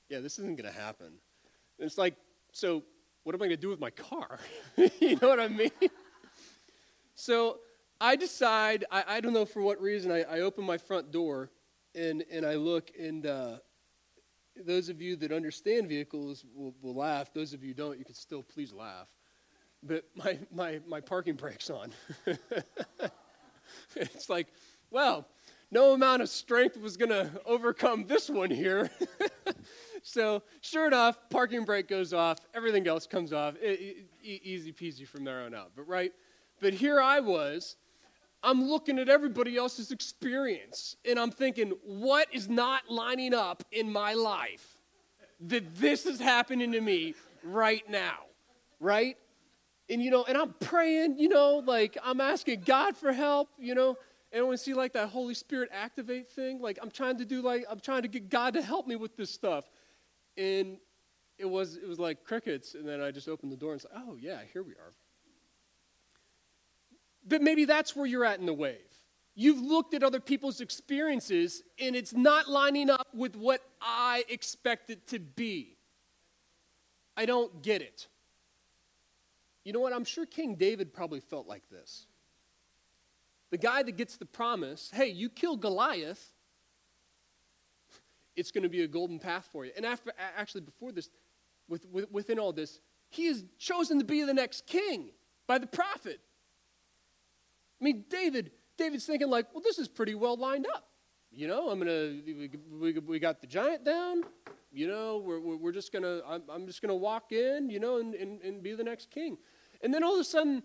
[0.09, 1.07] yeah, this isn't going to happen.
[1.07, 2.15] And it's like,
[2.51, 2.83] so
[3.23, 4.39] what am I going to do with my car?
[4.99, 5.71] you know what I mean?
[7.15, 7.59] so
[7.99, 11.49] I decide, I, I don't know for what reason, I, I open my front door
[11.95, 13.57] and, and I look, and uh,
[14.55, 17.33] those of you that understand vehicles will, will laugh.
[17.33, 19.07] Those of you don't, you can still please laugh.
[19.81, 21.91] But my, my, my parking brake's on.
[23.95, 24.47] it's like,
[24.91, 25.27] well,
[25.73, 28.89] no amount of strength was going to overcome this one here.
[30.03, 33.55] so, sure enough, parking brake goes off, everything else comes off.
[33.61, 33.79] It,
[34.21, 35.71] it, easy peasy from there on out.
[35.75, 36.13] But, right?
[36.61, 37.75] But here I was.
[38.43, 43.91] I'm looking at everybody else's experience and I'm thinking, what is not lining up in
[43.91, 44.81] my life
[45.47, 48.17] that this is happening to me right now?
[48.81, 49.17] Right?
[49.89, 53.75] And you know, and I'm praying, you know, like I'm asking God for help, you
[53.75, 53.97] know.
[54.33, 57.65] And when see like that Holy Spirit activate thing, like I'm trying to do like
[57.69, 59.69] I'm trying to get God to help me with this stuff.
[60.35, 60.77] And
[61.37, 63.91] it was it was like crickets, and then I just opened the door and said,
[63.95, 64.91] Oh yeah, here we are.
[67.25, 68.79] But maybe that's where you're at in the wave.
[69.35, 74.89] You've looked at other people's experiences and it's not lining up with what I expect
[74.89, 75.77] it to be.
[77.17, 78.07] I don't get it.
[79.63, 79.93] You know what?
[79.93, 82.05] I'm sure King David probably felt like this
[83.53, 86.31] the guy that gets the promise, hey, you kill Goliath,
[88.35, 89.71] it's going to be a golden path for you.
[89.77, 91.11] And after, actually, before this,
[91.69, 92.79] with, with, within all this,
[93.11, 95.11] he is chosen to be the next king
[95.45, 96.19] by the prophet.
[97.79, 100.87] I mean, David, David's thinking like, well, this is pretty well lined up.
[101.31, 102.21] You know, I'm gonna,
[102.81, 104.23] we, we got the giant down.
[104.71, 108.15] You know, we're, we're just gonna, I'm, I'm just gonna walk in, you know, and,
[108.15, 109.37] and, and be the next king.
[109.83, 110.63] And then all of a sudden,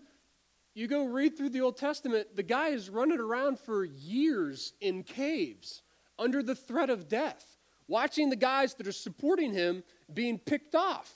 [0.73, 5.03] you go read through the Old Testament, the guy is running around for years in
[5.03, 5.81] caves
[6.17, 11.11] under the threat of death, watching the guys that are supporting him being picked off.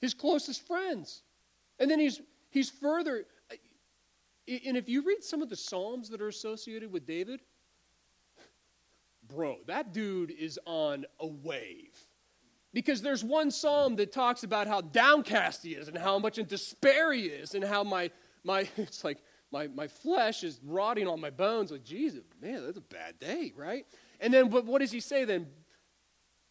[0.00, 1.22] His closest friends.
[1.78, 3.24] And then he's, he's further,
[4.46, 7.40] and if you read some of the Psalms that are associated with David,
[9.28, 11.98] bro, that dude is on a wave.
[12.74, 16.46] Because there's one psalm that talks about how downcast he is and how much in
[16.46, 18.10] despair he is and how my,
[18.42, 21.70] my it's like my, my flesh is rotting on my bones.
[21.70, 23.86] Like, Jesus, man, that's a bad day, right?
[24.20, 25.46] And then but what does he say then?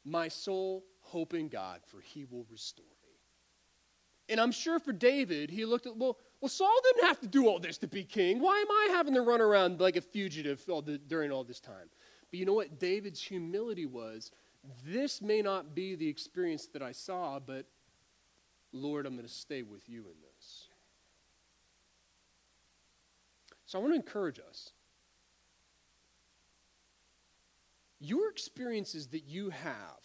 [0.06, 3.20] My soul hope in God, for he will restore me.
[4.30, 7.48] And I'm sure for David, he looked at, well, well, Saul didn't have to do
[7.48, 8.40] all this to be king.
[8.40, 11.60] Why am I having to run around like a fugitive all the, during all this
[11.60, 11.90] time?
[12.32, 14.32] But you know what David's humility was?
[14.86, 17.66] This may not be the experience that I saw, but
[18.72, 20.68] Lord, I'm going to stay with you in this.
[23.66, 24.72] So I want to encourage us.
[28.00, 30.00] Your experiences that you have,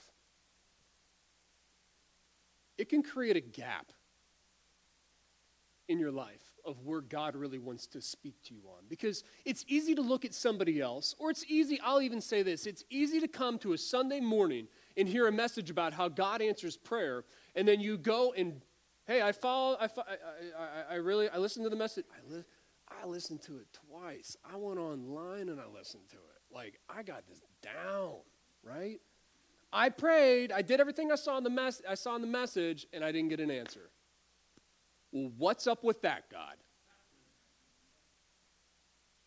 [2.76, 3.92] it can create a gap
[5.88, 8.84] in your life of where God really wants to speak to you on.
[8.88, 12.66] Because it's easy to look at somebody else, or it's easy, I'll even say this
[12.66, 16.42] it's easy to come to a Sunday morning and hear a message about how God
[16.42, 17.24] answers prayer,
[17.56, 18.60] and then you go and,
[19.06, 19.88] hey, I follow, I, I,
[20.58, 22.04] I, I really, I listened to the message.
[22.12, 22.44] I, li-
[23.02, 24.36] I listened to it twice.
[24.44, 26.54] I went online and I listened to it.
[26.54, 28.16] Like, I got this down,
[28.62, 29.00] right?
[29.72, 32.86] I prayed, I did everything I saw in the mess I saw in the message,
[32.92, 33.90] and I didn't get an answer.
[35.12, 36.56] Well, what's up with that, God?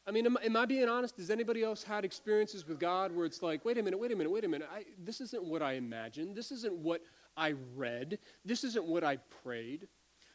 [0.05, 1.17] I mean, am, am, I being honest?
[1.17, 4.15] Has anybody else had experiences with God where it's like, wait a minute, wait a
[4.15, 4.67] minute, wait a minute.
[4.73, 6.35] I, this isn't what I imagined.
[6.35, 7.01] This isn't what
[7.37, 8.17] I read.
[8.43, 9.87] This isn't what I prayed.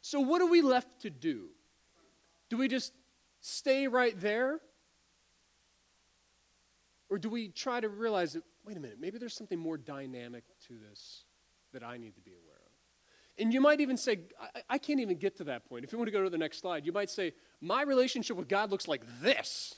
[0.03, 1.49] So, what are we left to do?
[2.49, 2.93] Do we just
[3.41, 4.61] stay right there?
[7.09, 10.45] Or do we try to realize that, wait a minute, maybe there's something more dynamic
[10.69, 11.25] to this
[11.73, 12.56] that I need to be aware of.
[13.39, 15.85] And you might even say, I, I can't even get to that point.
[15.85, 18.49] If you want to go to the next slide, you might say, My relationship with
[18.49, 19.75] God looks like this.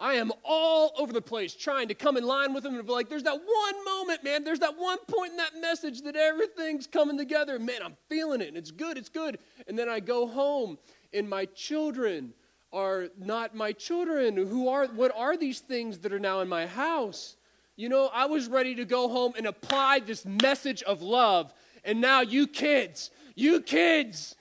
[0.00, 2.90] I am all over the place trying to come in line with him and be
[2.90, 4.44] like, there's that one moment, man.
[4.44, 7.58] There's that one point in that message that everything's coming together.
[7.58, 9.38] Man, I'm feeling it and it's good, it's good.
[9.68, 10.78] And then I go home
[11.12, 12.32] and my children
[12.72, 14.38] are not my children.
[14.38, 17.36] Who are, what are these things that are now in my house?
[17.76, 21.52] You know, I was ready to go home and apply this message of love.
[21.84, 24.36] And now you kids, you kids,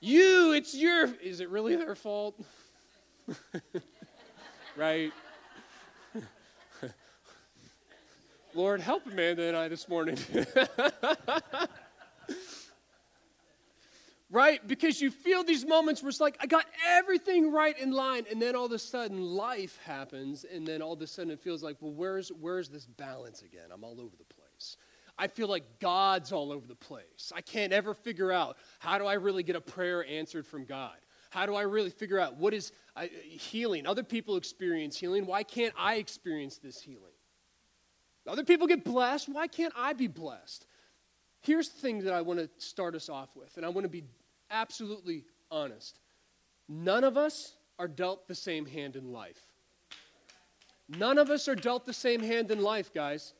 [0.00, 2.38] you, it's your, is it really their fault?
[4.76, 5.12] right?
[8.54, 10.18] Lord, help Amanda and I this morning.
[14.32, 14.66] right?
[14.66, 18.42] Because you feel these moments where it's like, I got everything right in line, and
[18.42, 21.62] then all of a sudden life happens, and then all of a sudden it feels
[21.62, 23.68] like, well, where's, where's this balance again?
[23.72, 24.31] I'm all over the place.
[25.18, 27.32] I feel like God's all over the place.
[27.34, 30.96] I can't ever figure out how do I really get a prayer answered from God?
[31.30, 32.72] How do I really figure out what is
[33.22, 33.86] healing?
[33.86, 35.26] Other people experience healing.
[35.26, 37.12] Why can't I experience this healing?
[38.26, 39.28] Other people get blessed.
[39.28, 40.66] Why can't I be blessed?
[41.40, 43.88] Here's the thing that I want to start us off with, and I want to
[43.88, 44.04] be
[44.50, 45.98] absolutely honest.
[46.68, 49.40] None of us are dealt the same hand in life.
[50.88, 53.34] None of us are dealt the same hand in life, guys.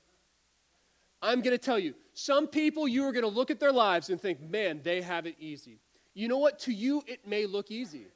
[1.23, 4.11] I'm going to tell you, some people you are going to look at their lives
[4.11, 5.79] and think, man, they have it easy.
[6.15, 6.59] You know what?
[6.61, 8.07] To you, it may look easy,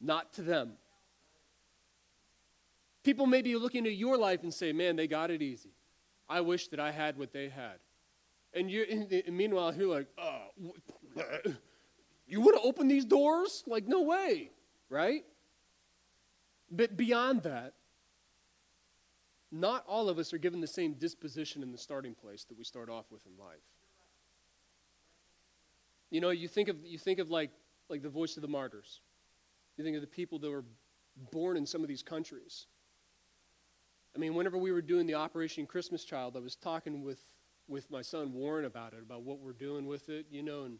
[0.00, 0.72] not to them.
[3.04, 5.70] People may be looking at your life and say, man, they got it easy.
[6.28, 7.78] I wish that I had what they had.
[8.54, 8.84] And, you,
[9.26, 10.48] and meanwhile, you're like, oh,
[12.26, 13.62] you would have opened these doors?
[13.66, 14.50] Like, no way,
[14.88, 15.24] right?
[16.70, 17.74] But beyond that,
[19.52, 22.64] not all of us are given the same disposition in the starting place that we
[22.64, 23.60] start off with in life.
[26.10, 27.50] You know, you think of, you think of like,
[27.88, 29.00] like the voice of the martyrs.
[29.76, 30.64] You think of the people that were
[31.30, 32.66] born in some of these countries.
[34.16, 37.20] I mean, whenever we were doing the Operation Christmas Child, I was talking with,
[37.68, 40.78] with my son Warren about it, about what we're doing with it, you know, and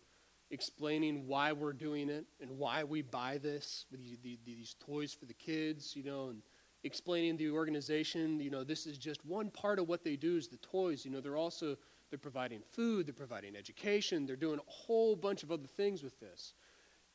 [0.50, 5.34] explaining why we're doing it and why we buy this, these, these toys for the
[5.34, 6.42] kids, you know, and
[6.84, 10.48] explaining the organization, you know, this is just one part of what they do is
[10.48, 11.04] the toys.
[11.04, 11.76] You know, they're also
[12.10, 16.18] they're providing food, they're providing education, they're doing a whole bunch of other things with
[16.20, 16.52] this.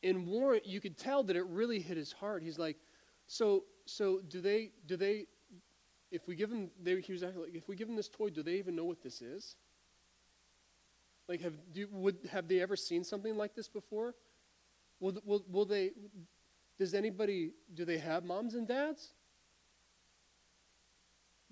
[0.03, 2.41] And Warren, you could tell that it really hit his heart.
[2.41, 2.77] He's like,
[3.27, 5.25] so, so do they, do they,
[6.11, 8.41] if we give them, they, he was like, if we give them this toy, do
[8.41, 9.55] they even know what this is?
[11.27, 14.15] Like, have, do, would, have they ever seen something like this before?
[14.99, 15.91] Will, will, will they,
[16.79, 19.09] does anybody, do they have moms and dads?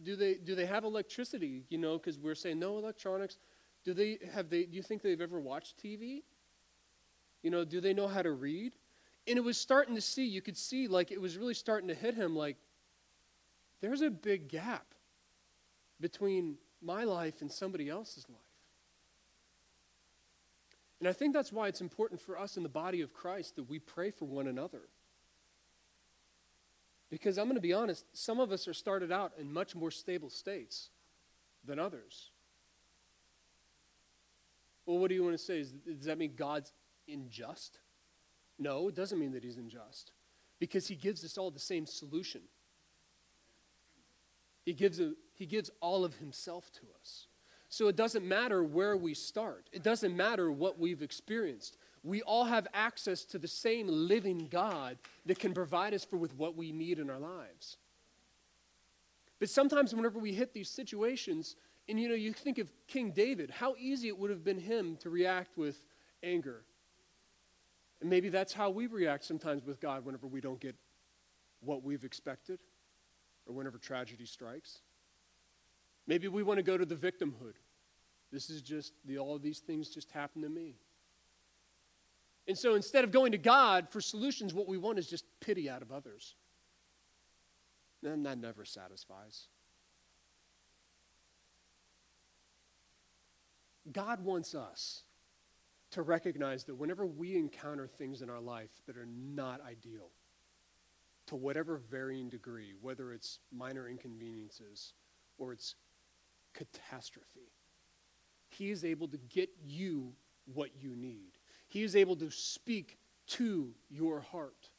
[0.04, 1.66] Do they do they have electricity?
[1.70, 3.38] You know, because we're saying no electronics.
[3.84, 4.64] Do they have they?
[4.64, 6.24] Do you think they've ever watched TV?
[7.44, 8.74] You know, do they know how to read?
[9.28, 10.26] And it was starting to see.
[10.26, 12.36] You could see like it was really starting to hit him.
[12.36, 12.58] Like
[13.82, 14.86] there's a big gap
[16.02, 18.40] between my life and somebody else's life.
[21.00, 23.70] And I think that's why it's important for us in the body of Christ that
[23.70, 24.82] we pray for one another.
[27.16, 29.90] Because I'm going to be honest, some of us are started out in much more
[29.90, 30.90] stable states
[31.64, 32.32] than others.
[34.86, 35.64] Well, what do you want to say?
[35.88, 36.74] does that mean God's
[37.08, 37.80] unjust?
[38.60, 40.12] No, it doesn't mean that He's unjust.
[40.60, 42.42] Because He gives us all the same solution.
[44.66, 47.28] He gives, a, he gives all of Himself to us.
[47.70, 52.46] So it doesn't matter where we start, it doesn't matter what we've experienced we all
[52.46, 56.72] have access to the same living God that can provide us for with what we
[56.72, 57.78] need in our lives.
[59.40, 61.56] But sometimes whenever we hit these situations,
[61.90, 64.98] and you know, you think of King David, how easy it would have been him
[64.98, 65.84] to react with
[66.22, 66.62] anger.
[68.02, 70.76] And maybe that's how we react sometimes with God whenever we don't get
[71.62, 72.60] what we've expected
[73.48, 74.80] or whenever tragedy strikes.
[76.06, 77.56] Maybe we want to go to the victimhood.
[78.32, 80.76] This is just, the, all of these things just happen to me.
[82.48, 85.70] And so instead of going to God for solutions, what we want is just pity
[85.70, 86.36] out of others.
[88.04, 89.48] And that never satisfies.
[93.92, 95.04] God wants us
[95.92, 100.10] to recognize that whenever we encounter things in our life that are not ideal,
[101.28, 104.94] to whatever varying degree, whether it's minor inconveniences
[105.38, 105.76] or it's
[106.54, 107.52] catastrophe,
[108.50, 110.14] He is able to get you
[110.54, 111.35] what you need.
[111.76, 114.70] He is able to speak to your heart.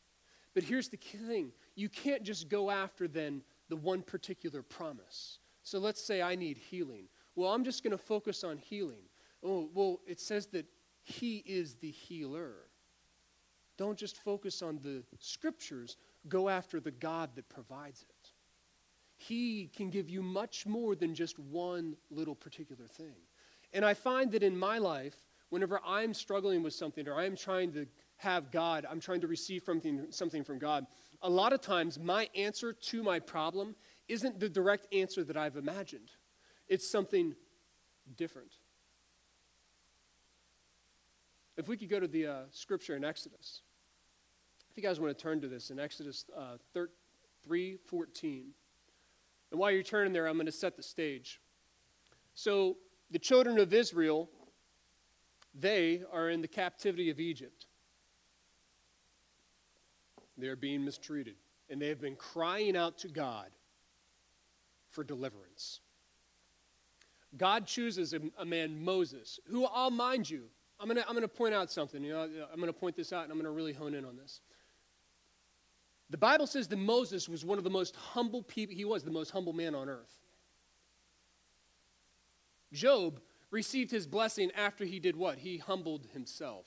[0.55, 5.41] But here's the thing you can't just go after then the one particular promise.
[5.63, 7.09] So let's say I need healing.
[7.35, 9.03] Well, I'm just going to focus on healing.
[9.45, 10.65] Oh, well, it says that
[11.03, 12.55] He is the healer.
[13.77, 15.99] Don't just focus on the scriptures,
[16.31, 18.31] go after the God that provides it.
[19.19, 23.17] He can give you much more than just one little particular thing.
[23.75, 27.73] And I find that in my life, whenever I'm struggling with something or I'm trying
[27.73, 27.87] to
[28.19, 30.87] have God, I'm trying to receive something, something from God,
[31.23, 33.75] a lot of times my answer to my problem
[34.09, 36.11] isn't the direct answer that I've imagined.
[36.69, 37.35] It's something
[38.17, 38.53] different.
[41.57, 43.63] If we could go to the uh, scripture in Exodus.
[44.71, 46.59] If you guys want to turn to this in Exodus uh,
[47.45, 48.45] 3 14.
[49.51, 51.41] And while you're turning there, I'm going to set the stage.
[52.35, 52.77] So,
[53.11, 54.29] the children of Israel,
[55.59, 57.67] they are in the captivity of Egypt.
[60.37, 61.37] They're being mistreated,
[61.71, 63.49] and they have been crying out to God
[64.91, 65.81] for deliverance.
[67.37, 70.45] God chooses a, a man, Moses, who I'll mind you,
[70.79, 72.05] I'm going to I'm going to point out something.
[72.05, 74.05] You know, I'm going to point this out, and I'm going to really hone in
[74.05, 74.41] on this.
[76.11, 79.11] The Bible says that Moses was one of the most humble people, he was the
[79.11, 80.21] most humble man on earth.
[82.73, 83.21] Job
[83.57, 85.39] received his blessing after he did what?
[85.39, 86.67] He humbled himself.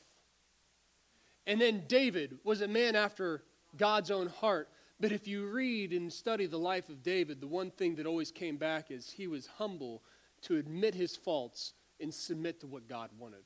[1.46, 3.44] And then David was a man after
[3.78, 4.70] God's own heart.
[5.00, 8.32] But if you read and study the life of David, the one thing that always
[8.32, 10.02] came back is he was humble
[10.42, 13.44] to admit his faults and submit to what God wanted.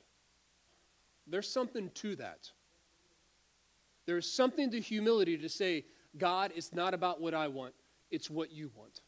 [1.28, 2.50] There's something to that.
[4.06, 5.84] There's something to humility to say,
[6.18, 7.74] God, it's not about what I want,
[8.10, 9.02] it's what you want.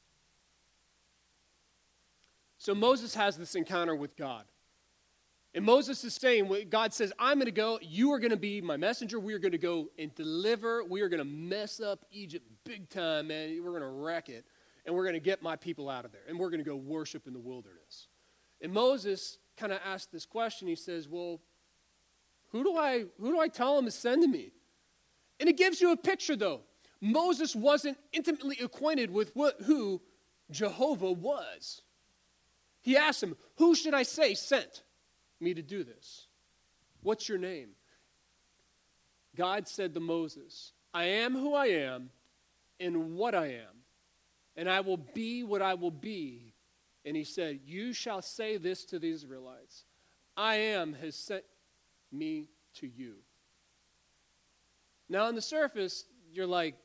[2.57, 4.45] So Moses has this encounter with God.
[5.53, 7.79] And Moses is saying, God says, I'm going to go.
[7.81, 9.19] You are going to be my messenger.
[9.21, 10.83] We are going to go and deliver.
[10.83, 13.57] We are going to mess up Egypt big time, man.
[13.63, 14.45] We're going to wreck it.
[14.85, 16.23] And we're going to get my people out of there.
[16.27, 18.07] And we're going to go worship in the wilderness.
[18.61, 20.67] And Moses kind of asked this question.
[20.67, 21.39] He says, Well,
[22.51, 24.51] who do I, who do I tell him to send to me?
[25.39, 26.61] And it gives you a picture, though.
[27.01, 30.01] Moses wasn't intimately acquainted with what, who
[30.51, 31.81] Jehovah was.
[32.85, 34.83] He asked him, Who should I say sent
[35.39, 36.27] me to do this?
[37.01, 37.69] What's your name?
[39.35, 42.11] God said to Moses, I am who I am
[42.79, 43.81] and what I am,
[44.55, 46.53] and I will be what I will be.
[47.03, 49.85] And he said, You shall say this to the Israelites
[50.37, 51.43] I am has sent
[52.11, 53.15] me to you.
[55.09, 56.75] Now, on the surface, you're like,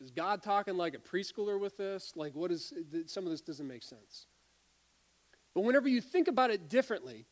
[0.00, 2.12] is God talking like a preschooler with this?
[2.14, 2.72] Like, what is,
[3.06, 4.26] some of this doesn't make sense.
[5.54, 7.26] But whenever you think about it differently,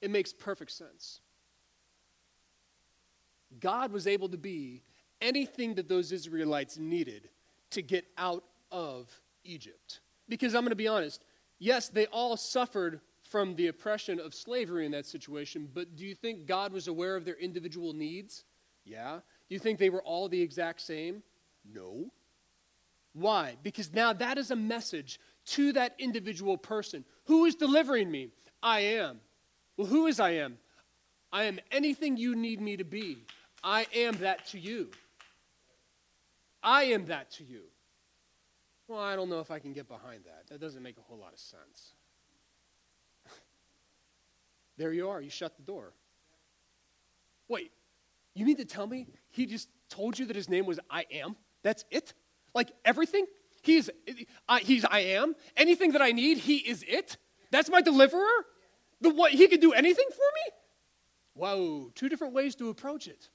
[0.00, 1.20] it makes perfect sense.
[3.60, 4.82] God was able to be
[5.20, 7.28] anything that those Israelites needed
[7.70, 9.08] to get out of
[9.44, 10.00] Egypt.
[10.28, 11.24] Because I'm going to be honest,
[11.58, 16.14] yes, they all suffered from the oppression of slavery in that situation, but do you
[16.14, 18.44] think God was aware of their individual needs?
[18.84, 19.20] Yeah.
[19.48, 21.22] Do you think they were all the exact same?
[21.64, 22.10] No.
[23.12, 23.56] Why?
[23.62, 27.04] Because now that is a message to that individual person.
[27.24, 28.30] Who is delivering me?
[28.62, 29.20] I am.
[29.76, 30.58] Well, who is I am?
[31.32, 33.24] I am anything you need me to be.
[33.62, 34.90] I am that to you.
[36.62, 37.62] I am that to you.
[38.88, 40.46] Well, I don't know if I can get behind that.
[40.48, 41.92] That doesn't make a whole lot of sense.
[44.76, 45.20] there you are.
[45.20, 45.92] You shut the door.
[47.48, 47.72] Wait,
[48.34, 51.36] you mean to tell me he just told you that his name was I am?
[51.62, 52.14] That's it?
[52.54, 53.26] Like everything?
[53.64, 53.88] He's,
[54.46, 55.34] uh, he's I am.
[55.56, 57.16] Anything that I need, he is it?
[57.50, 58.46] That's my deliverer?
[59.00, 60.52] The what he can do anything for me?
[61.32, 63.30] Whoa, two different ways to approach it.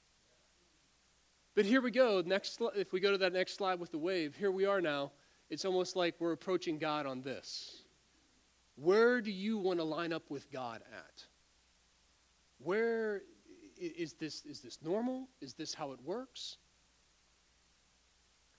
[1.56, 2.22] But here we go.
[2.24, 5.10] Next, if we go to that next slide with the wave, here we are now.
[5.50, 7.82] It's almost like we're approaching God on this.
[8.76, 11.24] Where do you want to line up with God at?
[12.62, 13.22] Where
[13.76, 15.28] is this, is this normal?
[15.40, 16.58] Is this how it works?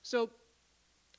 [0.03, 0.31] So,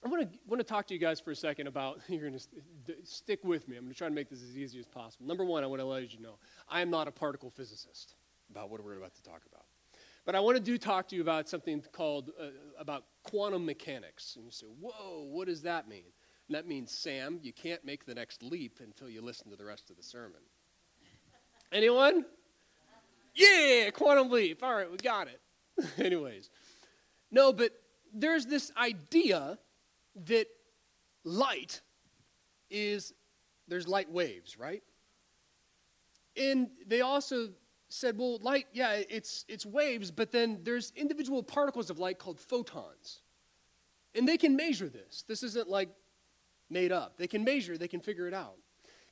[0.05, 2.39] I want to, want to talk to you guys for a second about, you're going
[2.39, 3.77] to stick with me.
[3.77, 5.27] I'm going to try to make this as easy as possible.
[5.27, 6.39] Number one, I want to let you know
[6.69, 8.17] I am not a particle physicist
[8.51, 9.65] about what we're about to talk about.
[10.25, 12.47] But I want to do talk to you about something called, uh,
[12.79, 14.35] about quantum mechanics.
[14.37, 16.05] And you say, whoa, what does that mean?
[16.49, 19.65] And that means, Sam, you can't make the next leap until you listen to the
[19.65, 20.41] rest of the sermon.
[21.73, 22.25] Anyone?
[23.35, 24.63] Yeah, quantum leap.
[24.63, 25.41] All right, we got it.
[25.99, 26.51] Anyways,
[27.31, 27.73] no, but
[28.13, 29.59] there's this idea
[30.27, 30.47] that
[31.25, 31.81] light
[32.71, 33.13] is,
[33.69, 34.83] there's light waves, right?
[36.37, 37.51] And they also
[37.89, 42.41] said, well, light, yeah, it's, it's waves, but then there's individual particles of light called
[42.41, 43.21] photons.
[44.15, 45.25] And they can measure this.
[45.27, 45.91] This isn't like
[46.71, 47.19] made up.
[47.19, 48.57] They can measure, they can figure it out.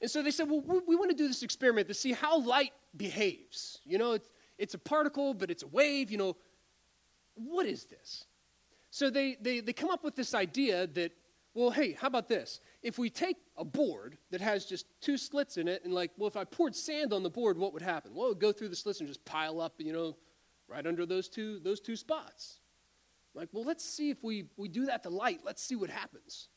[0.00, 2.40] And so they said, well, we, we want to do this experiment to see how
[2.40, 3.80] light behaves.
[3.84, 6.10] You know, it's, it's a particle, but it's a wave.
[6.10, 6.36] You know,
[7.34, 8.24] what is this?
[8.90, 11.12] So they, they, they come up with this idea that,
[11.54, 12.60] well, hey, how about this?
[12.82, 16.28] If we take a board that has just two slits in it, and like, well,
[16.28, 18.14] if I poured sand on the board, what would happen?
[18.14, 20.16] Well, it would go through the slits and just pile up, you know,
[20.68, 22.58] right under those two, those two spots.
[23.34, 25.40] Like, well, let's see if we, we do that to light.
[25.44, 26.48] Let's see what happens.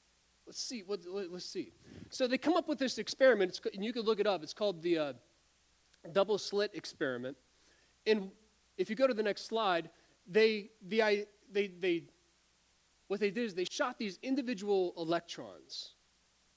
[0.46, 0.84] Let's see.
[0.86, 1.72] What, let's see.
[2.10, 4.44] So they come up with this experiment, it's, and you can look it up.
[4.44, 5.14] It's called the uh,
[6.12, 7.38] double slit experiment.
[8.06, 8.32] And
[8.78, 9.90] if you go to the next slide,
[10.28, 12.04] they, the, I, they, they,
[13.08, 15.94] what they did is they shot these individual electrons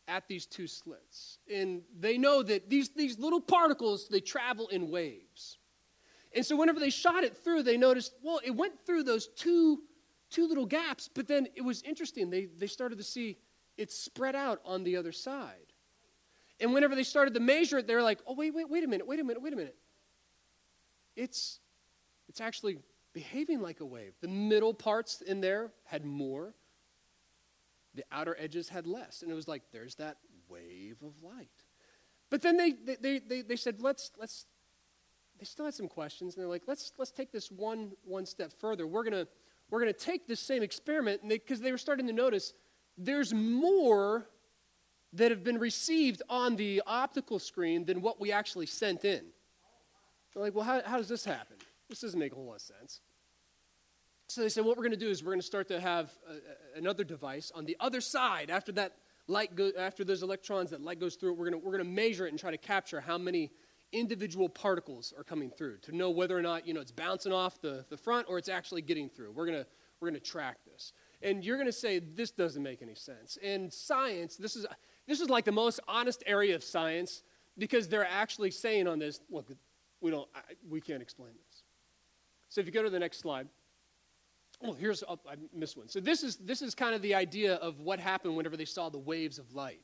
[0.09, 1.39] at these two slits.
[1.53, 5.59] And they know that these, these little particles, they travel in waves.
[6.35, 9.83] And so whenever they shot it through, they noticed, well, it went through those two,
[10.31, 12.31] two little gaps, but then it was interesting.
[12.31, 13.39] They, they started to see
[13.77, 15.73] it spread out on the other side.
[16.61, 18.87] And whenever they started to measure it, they were like, oh, wait, wait, wait a
[18.87, 19.77] minute, wait a minute, wait a minute.
[21.15, 21.61] It's,
[22.29, 22.79] it's actually
[23.17, 24.13] behaving like a wave.
[24.21, 26.53] The middle parts in there had more,
[27.95, 29.23] the outer edges had less.
[29.23, 30.19] And it was like, there's that
[30.51, 31.49] wave of light.
[32.29, 34.45] But then they, they, they, they said, let's, let's,
[35.39, 36.35] they still had some questions.
[36.35, 38.87] And they're like, let's, let's take this one, one step further.
[38.87, 39.29] We're going to
[39.71, 42.53] we're to take this same experiment, because they, they were starting to notice
[42.99, 44.29] there's more
[45.15, 49.25] that have been received on the optical screen than what we actually sent in.
[50.33, 51.57] They're like, well, how, how does this happen?
[51.89, 53.01] This doesn't make a whole lot of sense.
[54.29, 56.11] So they said, what we're going to do is we're going to start to have
[56.29, 58.51] a, another device on the other side.
[58.51, 58.97] After that
[59.29, 61.85] light, go, after those electrons, that light goes through it, we're going to, we're going
[61.85, 63.51] to measure it and try to capture how many
[63.93, 67.61] individual particles are coming through to know whether or not you know it's bouncing off
[67.61, 69.31] the, the front or it's actually getting through.
[69.31, 69.67] We're going to,
[70.01, 70.93] we're going to track this.
[71.23, 73.39] And you're going to say, this doesn't make any sense.
[73.43, 74.67] and science, this is,
[75.07, 77.23] this is like the most honest area of science
[77.57, 79.51] because they're actually saying on this, look,
[80.01, 81.63] we, don't, I, we can't explain this.
[82.49, 83.49] So if you go to the next slide.
[84.65, 85.89] Oh, here's, oh, I missed one.
[85.89, 88.89] So this is, this is kind of the idea of what happened whenever they saw
[88.89, 89.81] the waves of light.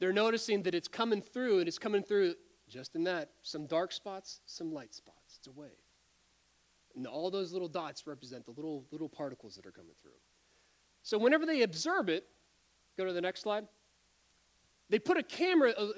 [0.00, 2.34] They're noticing that it's coming through, and it's coming through
[2.68, 5.36] just in that some dark spots, some light spots.
[5.38, 5.70] It's a wave.
[6.94, 10.10] And all those little dots represent the little, little particles that are coming through.
[11.02, 12.26] So whenever they observe it,
[12.96, 13.66] go to the next slide.
[14.90, 15.88] They put a camera, uh,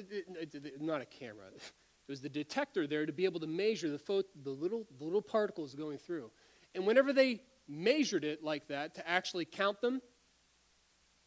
[0.81, 1.63] not a camera, it
[2.09, 5.75] was the detector there to be able to measure the, the, little, the little particles
[5.75, 6.31] going through.
[6.75, 10.03] And whenever they measured it like that to actually count them,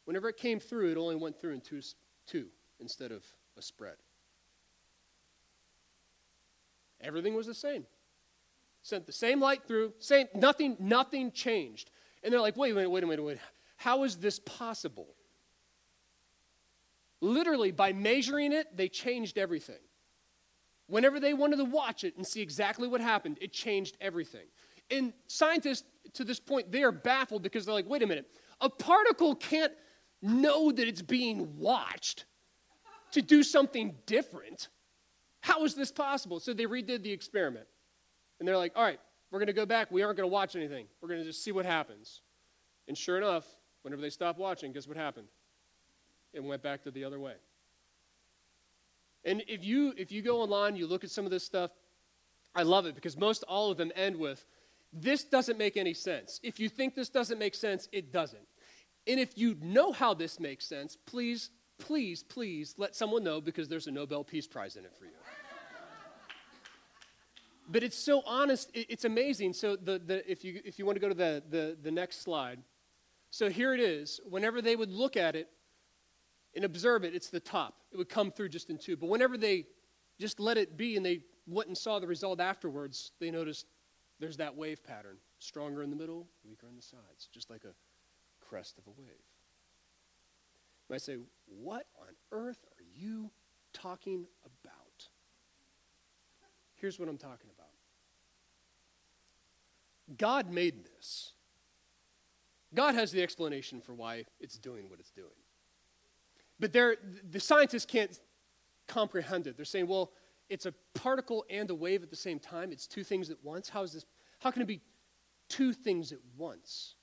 [0.06, 1.82] whenever it came through, it only went through in two,
[2.28, 2.48] two
[2.80, 3.24] instead of
[3.58, 3.96] a spread.
[7.02, 7.86] Everything was the same.
[8.82, 11.92] Sent the same light through, same, nothing, nothing changed.
[12.24, 13.38] And they're like, wait a minute, wait a minute, wait.
[13.78, 15.08] How is this possible?
[17.22, 19.80] Literally, by measuring it, they changed everything.
[20.88, 24.48] Whenever they wanted to watch it and see exactly what happened, it changed everything.
[24.90, 28.30] And scientists, to this point, they are baffled because they're like, wait a minute,
[28.62, 29.74] a particle can't
[30.22, 32.26] know that it's being watched
[33.12, 34.70] to do something different.
[35.42, 36.40] How is this possible?
[36.40, 37.66] So they redid the experiment.
[38.40, 39.00] And they're like, all right,
[39.32, 39.92] we're going to go back.
[39.92, 40.88] We aren't going to watch anything.
[41.02, 42.22] We're going to just see what happens.
[42.88, 43.46] And sure enough,
[43.84, 45.28] Whenever they stopped watching, guess what happened?
[46.34, 47.36] It went back to the other way.
[49.26, 51.72] And if you if you go online, you look at some of this stuff,
[52.56, 54.46] I love it because most all of them end with
[54.94, 56.40] this doesn't make any sense.
[56.44, 58.48] If you think this doesn't make sense, it doesn't.
[59.08, 63.68] And if you know how this makes sense, please, please, please let someone know because
[63.68, 65.12] there's a Nobel Peace Prize in it for you.
[67.68, 69.54] but it's so honest, it's amazing.
[69.54, 72.22] So the, the, if, you, if you want to go to the, the, the next
[72.22, 72.60] slide,
[73.32, 74.20] so here it is.
[74.30, 75.50] Whenever they would look at it
[76.56, 77.76] and observe it, it's the top.
[77.92, 78.96] It would come through just in two.
[78.96, 79.66] But whenever they
[80.20, 83.66] just let it be and they went and saw the result afterwards, they noticed
[84.24, 87.74] there's that wave pattern stronger in the middle, weaker in the sides, just like a
[88.40, 89.10] crest of a wave.
[90.88, 93.32] You might say, What on earth are you
[93.74, 95.10] talking about?
[96.76, 97.68] Here's what I'm talking about
[100.18, 101.34] God made this.
[102.74, 105.28] God has the explanation for why it's doing what it's doing.
[106.62, 108.18] But the scientists can't
[108.88, 109.58] comprehend it.
[109.58, 110.12] They're saying, well,
[110.50, 112.72] it's a particle and a wave at the same time.
[112.72, 113.70] It's two things at once.
[113.70, 114.06] How is this?
[114.44, 114.82] How can it be
[115.48, 116.96] two things at once?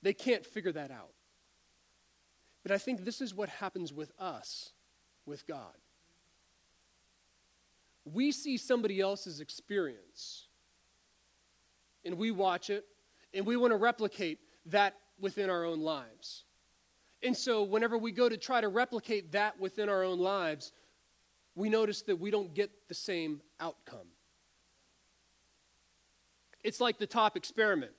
[0.00, 1.12] They can't figure that out.
[2.62, 4.72] But I think this is what happens with us,
[5.26, 5.76] with God.
[8.06, 10.46] We see somebody else's experience,
[12.02, 12.86] and we watch it,
[13.34, 16.44] and we want to replicate that within our own lives.
[17.22, 20.72] And so, whenever we go to try to replicate that within our own lives,
[21.54, 24.08] we notice that we don't get the same outcome.
[26.62, 27.92] It's like the top experiment.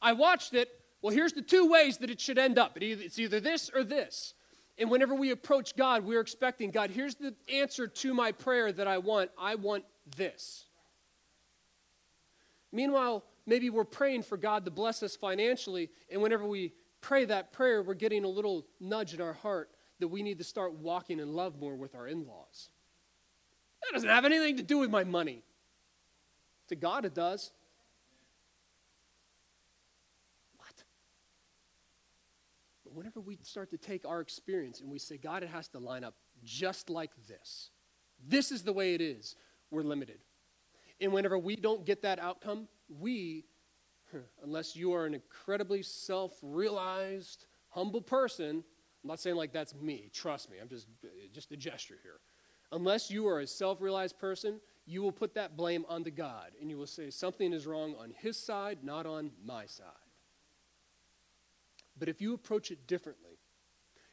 [0.00, 0.68] I watched it.
[1.00, 4.34] Well, here's the two ways that it should end up it's either this or this.
[4.78, 8.86] And whenever we approach God, we're expecting God, here's the answer to my prayer that
[8.86, 9.30] I want.
[9.38, 9.84] I want
[10.16, 10.64] this.
[12.72, 16.72] Meanwhile, maybe we're praying for God to bless us financially, and whenever we
[17.02, 19.70] pray that prayer, we're getting a little nudge in our heart
[20.00, 22.70] that we need to start walking in love more with our in laws.
[23.82, 25.44] That doesn't have anything to do with my money.
[26.68, 27.52] To God, it does.
[30.56, 30.74] What?
[32.81, 35.78] But whenever we start to take our experience and we say, God, it has to
[35.78, 36.14] line up
[36.44, 37.70] just like this,
[38.26, 39.36] this is the way it is,
[39.70, 40.18] we're limited.
[41.00, 43.44] And whenever we don't get that outcome, we,
[44.42, 48.64] unless you are an incredibly self realized, humble person,
[49.02, 50.86] I'm not saying like that's me, trust me, I'm just,
[51.32, 52.20] just a gesture here.
[52.70, 56.70] Unless you are a self realized person, you will put that blame onto God and
[56.70, 59.86] you will say something is wrong on his side, not on my side.
[62.02, 63.38] But if you approach it differently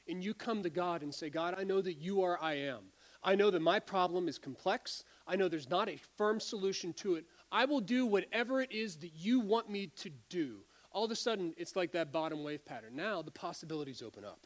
[0.08, 2.84] and you come to God and say, God, I know that you are I am.
[3.24, 5.04] I know that my problem is complex.
[5.26, 7.26] I know there's not a firm solution to it.
[7.52, 10.58] I will do whatever it is that you want me to do.
[10.92, 12.96] All of a sudden, it's like that bottom wave pattern.
[12.96, 14.46] Now the possibilities open up.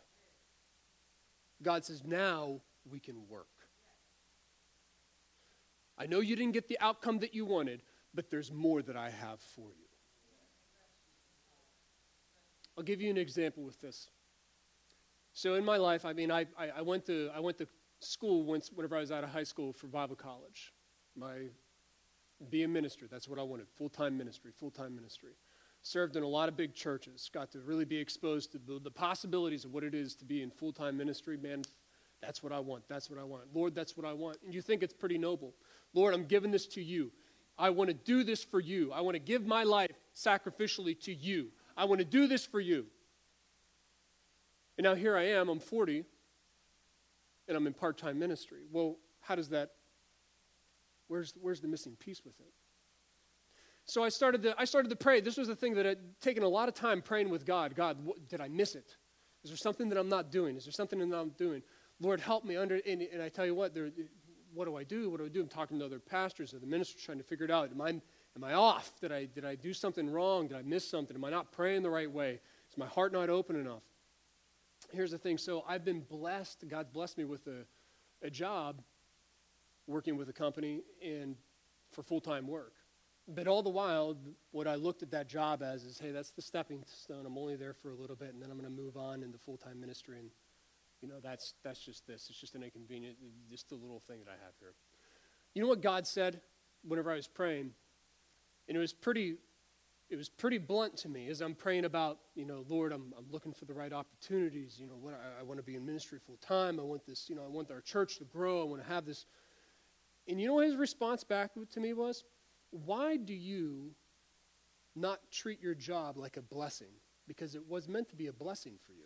[1.62, 3.48] God says, now we can work.
[5.98, 7.82] I know you didn't get the outcome that you wanted,
[8.14, 9.93] but there's more that I have for you.
[12.78, 14.09] I'll give you an example with this.
[15.34, 17.67] So in my life, I mean, I, I, I went to I went to
[17.99, 20.74] school once whenever I was out of high school for Bible college.
[21.15, 21.47] My
[22.49, 23.07] be a minister.
[23.09, 23.67] That's what I wanted.
[23.78, 25.32] Full time ministry, full time ministry.
[25.82, 27.30] Served in a lot of big churches.
[27.34, 30.41] Got to really be exposed to the, the possibilities of what it is to be
[30.41, 31.38] in full time ministry.
[31.38, 31.63] Man,
[32.21, 32.84] that's what I want.
[32.88, 33.43] That's what I want.
[33.53, 34.38] Lord, that's what I want.
[34.45, 35.53] And you think it's pretty noble.
[35.93, 37.11] Lord, I'm giving this to you.
[37.57, 38.91] I want to do this for you.
[38.91, 41.49] I want to give my life sacrificially to you.
[41.76, 42.86] I want to do this for you.
[44.78, 46.03] And now here I am, I'm 40,
[47.47, 48.61] and I'm in part time ministry.
[48.71, 49.71] Well, how does that,
[51.07, 52.53] where's, where's the missing piece with it?
[53.86, 55.19] So I started, to, I started to pray.
[55.19, 57.76] This was the thing that had taken a lot of time praying with God.
[57.76, 58.95] God, what, did I miss it?
[59.43, 60.55] Is there something that I'm not doing?
[60.55, 61.61] Is there something that I'm doing?
[61.99, 62.80] Lord, help me under.
[62.88, 63.89] And, and I tell you what, there,
[64.53, 65.09] what do I do?
[65.09, 65.41] What do I do?
[65.41, 67.71] I'm talking to other pastors or the ministers trying to figure it out.
[67.71, 68.01] Am I,
[68.36, 68.91] am I off?
[68.99, 70.47] Did I, did I do something wrong?
[70.47, 71.15] Did I miss something?
[71.15, 72.39] Am I not praying the right way?
[72.69, 73.84] Is my heart not open enough?
[74.91, 75.38] Here's the thing.
[75.38, 76.65] So I've been blessed.
[76.67, 77.65] God blessed me with a,
[78.25, 78.81] a job
[79.88, 81.36] working with a company and
[81.91, 82.73] for full time work.
[83.27, 84.17] But all the while,
[84.51, 87.25] what I looked at that job as is, hey, that's the stepping stone.
[87.25, 89.38] I'm only there for a little bit, and then I'm going to move on into
[89.38, 90.29] full time ministry and
[91.03, 92.27] you know, that's, that's just this.
[92.29, 93.17] It's just an inconvenient,
[93.51, 94.73] just a little thing that I have here.
[95.53, 96.39] You know what God said
[96.88, 97.71] whenever I was praying?
[98.68, 99.36] And it was pretty,
[100.09, 103.26] it was pretty blunt to me as I'm praying about, you know, Lord, I'm, I'm
[103.32, 104.78] looking for the right opportunities.
[104.80, 106.80] You know, what, I, I want to be in ministry full time.
[106.80, 108.61] I want this, you know, I want our church to grow.
[108.61, 109.26] I want to have this.
[110.28, 112.24] And you know what his response back to me was?
[112.72, 113.91] Why do you
[114.95, 116.93] not treat your job like a blessing?
[117.28, 119.03] Because it was meant to be a blessing for you.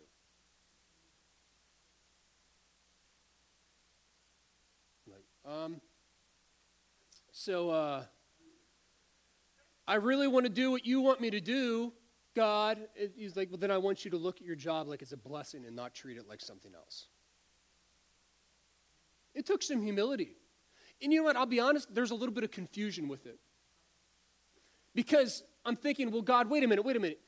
[5.48, 5.80] Um,
[7.32, 8.04] so uh,
[9.88, 11.92] I really want to do what you want me to do,
[12.36, 12.78] God.
[13.16, 15.16] He's like, well, then I want you to look at your job like it's a
[15.16, 17.06] blessing and not treat it like something else.
[19.34, 20.36] It took some humility.
[21.02, 21.36] And you know what?
[21.36, 23.40] I'll be honest, there's a little bit of confusion with it.
[24.94, 27.20] Because I'm thinking, well, God, wait a minute, wait a minute.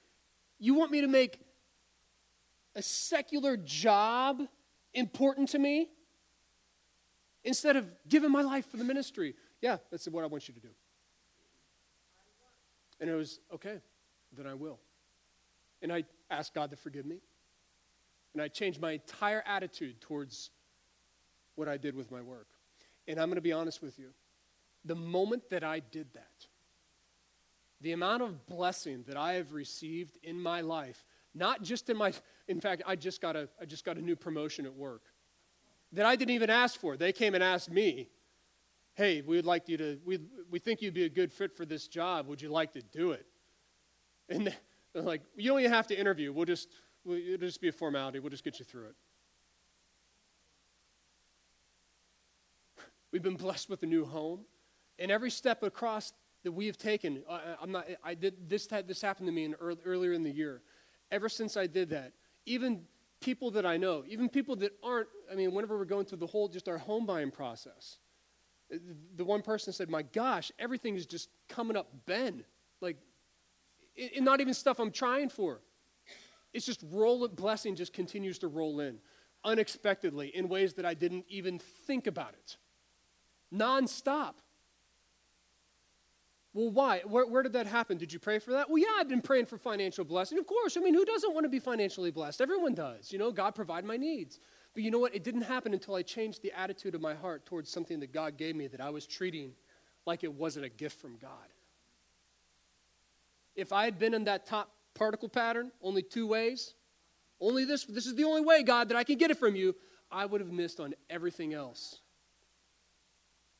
[0.58, 1.40] You want me to make
[2.76, 4.42] a secular job
[4.94, 5.88] important to me?
[7.44, 9.34] instead of giving my life for the ministry.
[9.60, 10.68] Yeah, that's what I want you to do.
[13.00, 13.78] And it was, okay,
[14.36, 14.78] then I will.
[15.82, 17.18] And I asked God to forgive me.
[18.34, 20.50] And I changed my entire attitude towards
[21.56, 22.46] what I did with my work.
[23.08, 24.10] And I'm going to be honest with you.
[24.84, 26.46] The moment that I did that,
[27.80, 32.12] the amount of blessing that I have received in my life, not just in my,
[32.46, 35.02] in fact, I just got a, I just got a new promotion at work
[35.92, 36.96] that I didn't even ask for.
[36.96, 38.08] They came and asked me,
[39.00, 40.18] hey, we'd like you to, we,
[40.50, 42.26] we think you'd be a good fit for this job.
[42.28, 43.24] Would you like to do it?
[44.28, 44.54] And
[44.92, 46.34] they're like, you don't even have to interview.
[46.34, 46.68] We'll just,
[47.02, 48.18] we'll, it'll just be a formality.
[48.18, 48.94] We'll just get you through it.
[53.10, 54.40] We've been blessed with a new home.
[54.98, 56.12] And every step across
[56.44, 59.54] that we have taken, I, I'm not, I did, this, this happened to me in
[59.54, 60.60] early, earlier in the year.
[61.10, 62.12] Ever since I did that,
[62.44, 62.82] even
[63.22, 66.26] people that I know, even people that aren't, I mean, whenever we're going through the
[66.26, 67.96] whole, just our home buying process,
[69.16, 72.44] the one person said, My gosh, everything is just coming up Ben.
[72.80, 72.96] Like,
[74.16, 75.60] and not even stuff I'm trying for.
[76.52, 78.98] It's just roll blessing just continues to roll in
[79.44, 82.56] unexpectedly in ways that I didn't even think about it.
[83.54, 84.34] Nonstop.
[86.52, 87.02] Well, why?
[87.06, 87.96] Where, where, did that happen?
[87.96, 88.68] Did you pray for that?
[88.68, 90.36] Well, yeah, I've been praying for financial blessing.
[90.38, 90.76] Of course.
[90.76, 92.40] I mean, who doesn't want to be financially blessed?
[92.40, 93.12] Everyone does.
[93.12, 94.40] You know, God provide my needs.
[94.74, 95.14] But you know what?
[95.14, 98.36] It didn't happen until I changed the attitude of my heart towards something that God
[98.36, 99.52] gave me that I was treating
[100.06, 101.30] like it wasn't a gift from God.
[103.56, 106.74] If I had been in that top particle pattern, only two ways,
[107.40, 109.74] only this, this is the only way, God, that I can get it from you,
[110.10, 112.00] I would have missed on everything else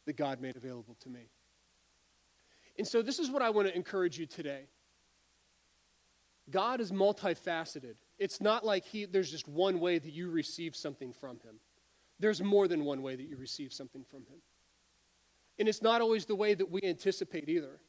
[0.07, 1.29] that God made available to me.
[2.79, 4.63] And so, this is what I want to encourage you today.
[6.51, 7.97] God is multifaceted.
[8.21, 11.55] It's not like he, there's just one way that you receive something from Him.
[12.21, 14.43] There's more than one way that you receive something from Him.
[15.59, 17.81] And it's not always the way that we anticipate either.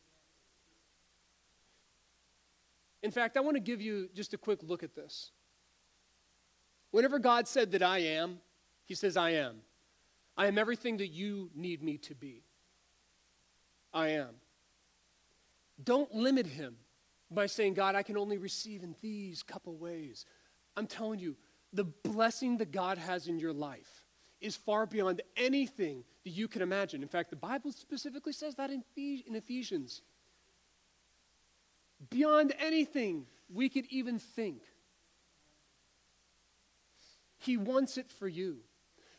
[3.03, 5.31] In fact, I want to give you just a quick look at this.
[6.91, 8.39] Whenever God said that I am,
[8.85, 9.57] He says, I am.
[10.37, 12.43] I am everything that you need me to be.
[13.93, 14.29] I am.
[15.83, 16.77] Don't limit Him
[17.31, 20.25] by saying, God, I can only receive in these couple ways.
[20.75, 21.35] I'm telling you,
[21.73, 24.05] the blessing that God has in your life
[24.41, 27.01] is far beyond anything that you can imagine.
[27.01, 30.01] In fact, the Bible specifically says that in Ephesians
[32.09, 34.63] beyond anything we could even think.
[37.37, 38.57] He wants it for you.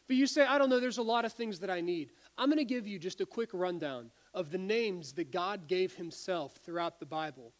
[0.06, 2.10] But you say, I don't know, there's a lot of things that I need.
[2.36, 5.94] I'm going to give you just a quick rundown of the names that God gave
[5.94, 7.52] Himself throughout the Bible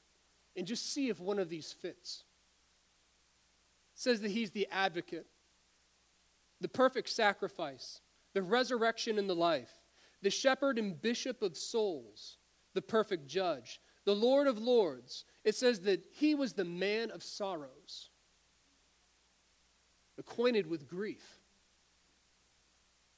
[0.57, 2.25] and just see if one of these fits.
[3.95, 5.27] It says that He's the advocate,
[6.61, 8.01] the perfect sacrifice,
[8.35, 9.71] the resurrection and the life,
[10.23, 12.39] the shepherd and bishop of souls,
[12.75, 17.23] the perfect judge, the Lord of Lords, it says that he was the man of
[17.23, 18.11] sorrows,
[20.19, 21.39] acquainted with grief.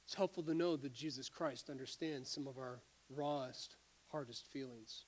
[0.05, 3.77] It's helpful to know that Jesus Christ understands some of our rawest,
[4.11, 5.05] hardest feelings.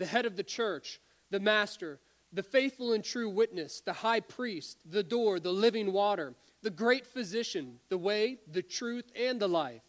[0.00, 2.00] The head of the church, the master,
[2.32, 7.06] the faithful and true witness, the high priest, the door, the living water, the great
[7.06, 9.82] physician, the way, the truth, and the life,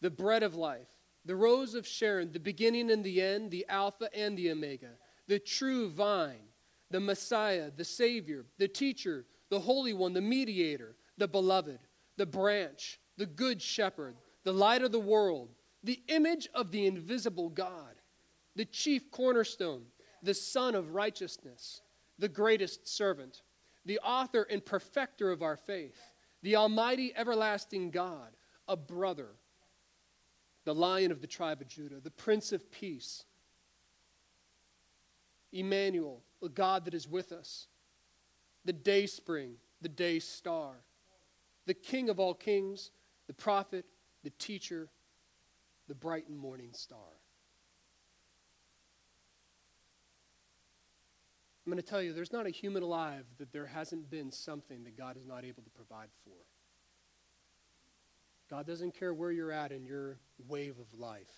[0.00, 0.88] the bread of life
[1.24, 4.90] the rose of Sharon, the beginning and the end, the Alpha and the Omega,
[5.26, 6.48] the true vine,
[6.90, 11.78] the Messiah, the Savior, the teacher, the Holy One, the mediator, the beloved,
[12.16, 15.48] the branch, the good shepherd, the light of the world,
[15.84, 17.94] the image of the invisible God,
[18.56, 19.84] the chief cornerstone,
[20.22, 21.82] the Son of righteousness,
[22.18, 23.42] the greatest servant,
[23.84, 26.00] the author and perfecter of our faith,
[26.42, 28.30] the almighty everlasting God,
[28.66, 29.36] a brother
[30.64, 33.24] the lion of the tribe of Judah, the prince of peace,
[35.52, 37.68] Emmanuel, the God that is with us,
[38.64, 40.72] the day spring, the day star,
[41.66, 42.90] the king of all kings,
[43.26, 43.84] the prophet,
[44.24, 44.88] the teacher,
[45.88, 47.20] the bright and morning star.
[51.64, 54.84] I'm going to tell you, there's not a human alive that there hasn't been something
[54.84, 56.36] that God is not able to provide for.
[58.50, 61.32] God doesn't care where you're at in your wave of life.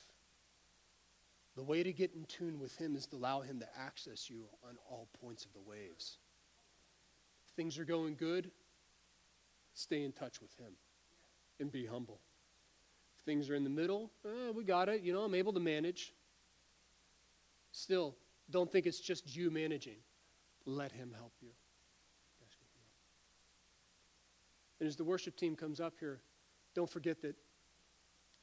[1.54, 4.46] The way to get in tune with Him is to allow Him to access you
[4.68, 6.18] on all points of the waves.
[7.46, 8.50] If things are going good,
[9.74, 10.72] stay in touch with Him
[11.60, 12.20] and be humble.
[13.26, 15.02] Things are in the middle, eh, we got it.
[15.02, 16.14] You know, I'm able to manage.
[17.72, 18.16] Still,
[18.50, 19.98] don't think it's just you managing.
[20.64, 21.50] Let Him help you.
[24.78, 26.20] And as the worship team comes up here,
[26.74, 27.34] don't forget that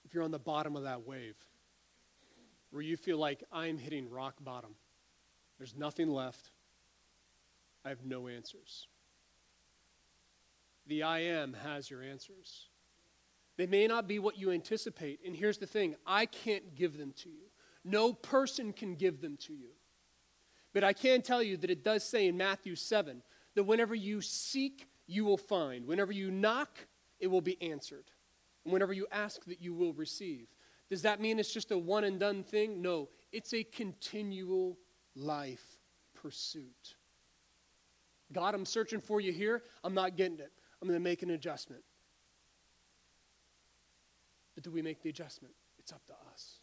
[0.03, 1.35] if you're on the bottom of that wave,
[2.71, 4.75] where you feel like I'm hitting rock bottom,
[5.57, 6.51] there's nothing left,
[7.85, 8.87] I have no answers.
[10.87, 12.67] The I am has your answers.
[13.57, 15.19] They may not be what you anticipate.
[15.25, 17.45] And here's the thing I can't give them to you.
[17.85, 19.69] No person can give them to you.
[20.73, 23.21] But I can tell you that it does say in Matthew 7
[23.55, 25.85] that whenever you seek, you will find.
[25.85, 26.87] Whenever you knock,
[27.19, 28.05] it will be answered.
[28.63, 30.47] And whenever you ask, that you will receive.
[30.89, 32.81] Does that mean it's just a one and done thing?
[32.81, 34.77] No, it's a continual
[35.15, 35.77] life
[36.13, 36.95] pursuit.
[38.31, 39.61] God, I'm searching for you here.
[39.83, 40.51] I'm not getting it.
[40.81, 41.83] I'm going to make an adjustment.
[44.55, 45.53] But do we make the adjustment?
[45.79, 46.59] It's up to us.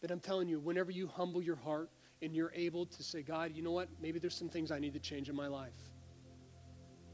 [0.00, 1.90] But I'm telling you, whenever you humble your heart
[2.22, 3.88] and you're able to say, God, you know what?
[4.00, 5.72] Maybe there's some things I need to change in my life.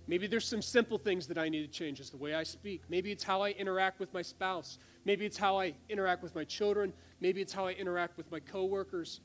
[0.09, 2.83] Maybe there's some simple things that I need to change, is the way I speak.
[2.89, 4.79] Maybe it's how I interact with my spouse.
[5.05, 6.93] Maybe it's how I interact with my children.
[7.21, 9.21] Maybe it's how I interact with my coworkers.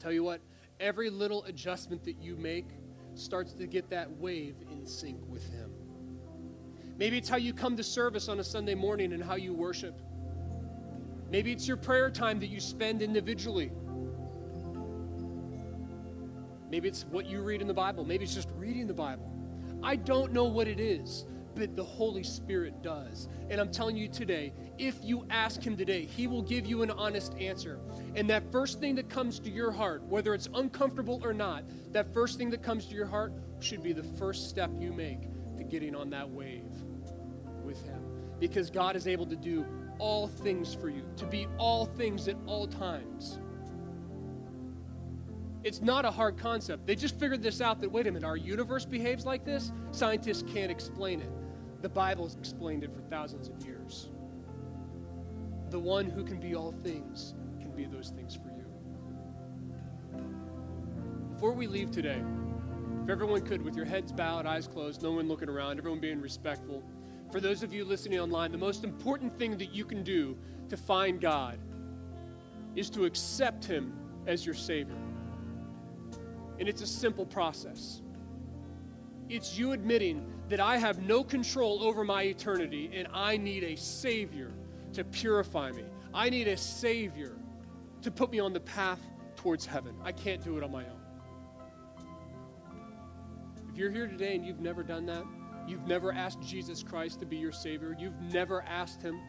[0.00, 0.40] Tell you what,
[0.80, 2.66] every little adjustment that you make
[3.14, 5.67] starts to get that wave in sync with Him.
[6.98, 10.00] Maybe it's how you come to service on a Sunday morning and how you worship.
[11.30, 13.70] Maybe it's your prayer time that you spend individually.
[16.68, 18.04] Maybe it's what you read in the Bible.
[18.04, 19.30] Maybe it's just reading the Bible.
[19.80, 21.24] I don't know what it is,
[21.54, 23.28] but the Holy Spirit does.
[23.48, 26.90] And I'm telling you today, if you ask Him today, He will give you an
[26.90, 27.78] honest answer.
[28.16, 32.12] And that first thing that comes to your heart, whether it's uncomfortable or not, that
[32.12, 35.20] first thing that comes to your heart should be the first step you make
[35.56, 36.87] to getting on that wave
[37.68, 38.02] with Him.
[38.40, 39.64] Because God is able to do
[39.98, 43.38] all things for you, to be all things at all times.
[45.64, 46.86] It's not a hard concept.
[46.86, 49.72] They just figured this out that, wait a minute, our universe behaves like this?
[49.90, 51.30] Scientists can't explain it.
[51.82, 54.08] The Bible's explained it for thousands of years.
[55.70, 58.64] The one who can be all things can be those things for you.
[61.34, 62.22] Before we leave today,
[63.02, 66.20] if everyone could, with your heads bowed, eyes closed, no one looking around, everyone being
[66.20, 66.82] respectful,
[67.30, 70.36] for those of you listening online, the most important thing that you can do
[70.68, 71.58] to find God
[72.74, 73.92] is to accept Him
[74.26, 74.96] as your Savior.
[76.58, 78.02] And it's a simple process.
[79.28, 83.76] It's you admitting that I have no control over my eternity and I need a
[83.76, 84.52] Savior
[84.94, 85.84] to purify me.
[86.14, 87.36] I need a Savior
[88.02, 89.00] to put me on the path
[89.36, 89.94] towards heaven.
[90.02, 91.00] I can't do it on my own.
[93.70, 95.24] If you're here today and you've never done that,
[95.68, 99.20] you've never asked Jesus Christ to be your Savior, you've never asked Him,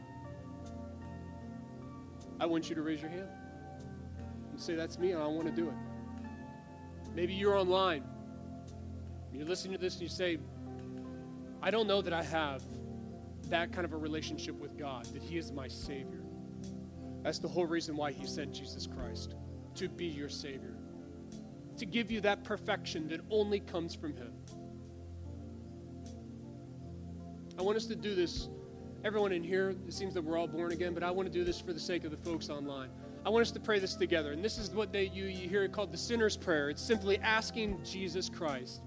[2.39, 3.27] I want you to raise your hand
[4.51, 5.75] and say, That's me and I want to do it.
[7.13, 8.03] Maybe you're online.
[9.33, 10.37] You're listening to this and you say,
[11.61, 12.63] I don't know that I have
[13.49, 16.21] that kind of a relationship with God, that He is my Savior.
[17.23, 19.35] That's the whole reason why He sent Jesus Christ
[19.75, 20.75] to be your Savior,
[21.77, 24.31] to give you that perfection that only comes from Him.
[27.59, 28.47] I want us to do this.
[29.03, 31.43] Everyone in here, it seems that we're all born again, but I want to do
[31.43, 32.89] this for the sake of the folks online.
[33.25, 34.31] I want us to pray this together.
[34.31, 36.69] And this is what they, you, you hear called the sinner's prayer.
[36.69, 38.81] It's simply asking Jesus Christ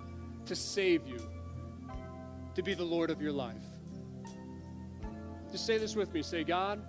[0.47, 1.19] to save you,
[2.55, 3.63] to be the Lord of your life.
[5.51, 6.23] Just say this with me.
[6.23, 6.83] Say, God,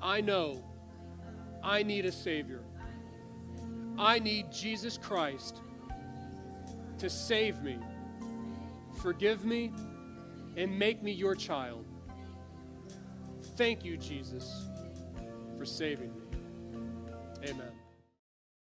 [0.00, 0.64] I know
[1.64, 2.62] I need a Savior.
[3.98, 5.62] I need Jesus Christ
[6.98, 7.78] to save me,
[9.02, 9.72] forgive me,
[10.58, 11.86] and make me your child.
[13.56, 14.68] Thank you, Jesus
[15.58, 17.48] for saving me.
[17.48, 17.77] Amen.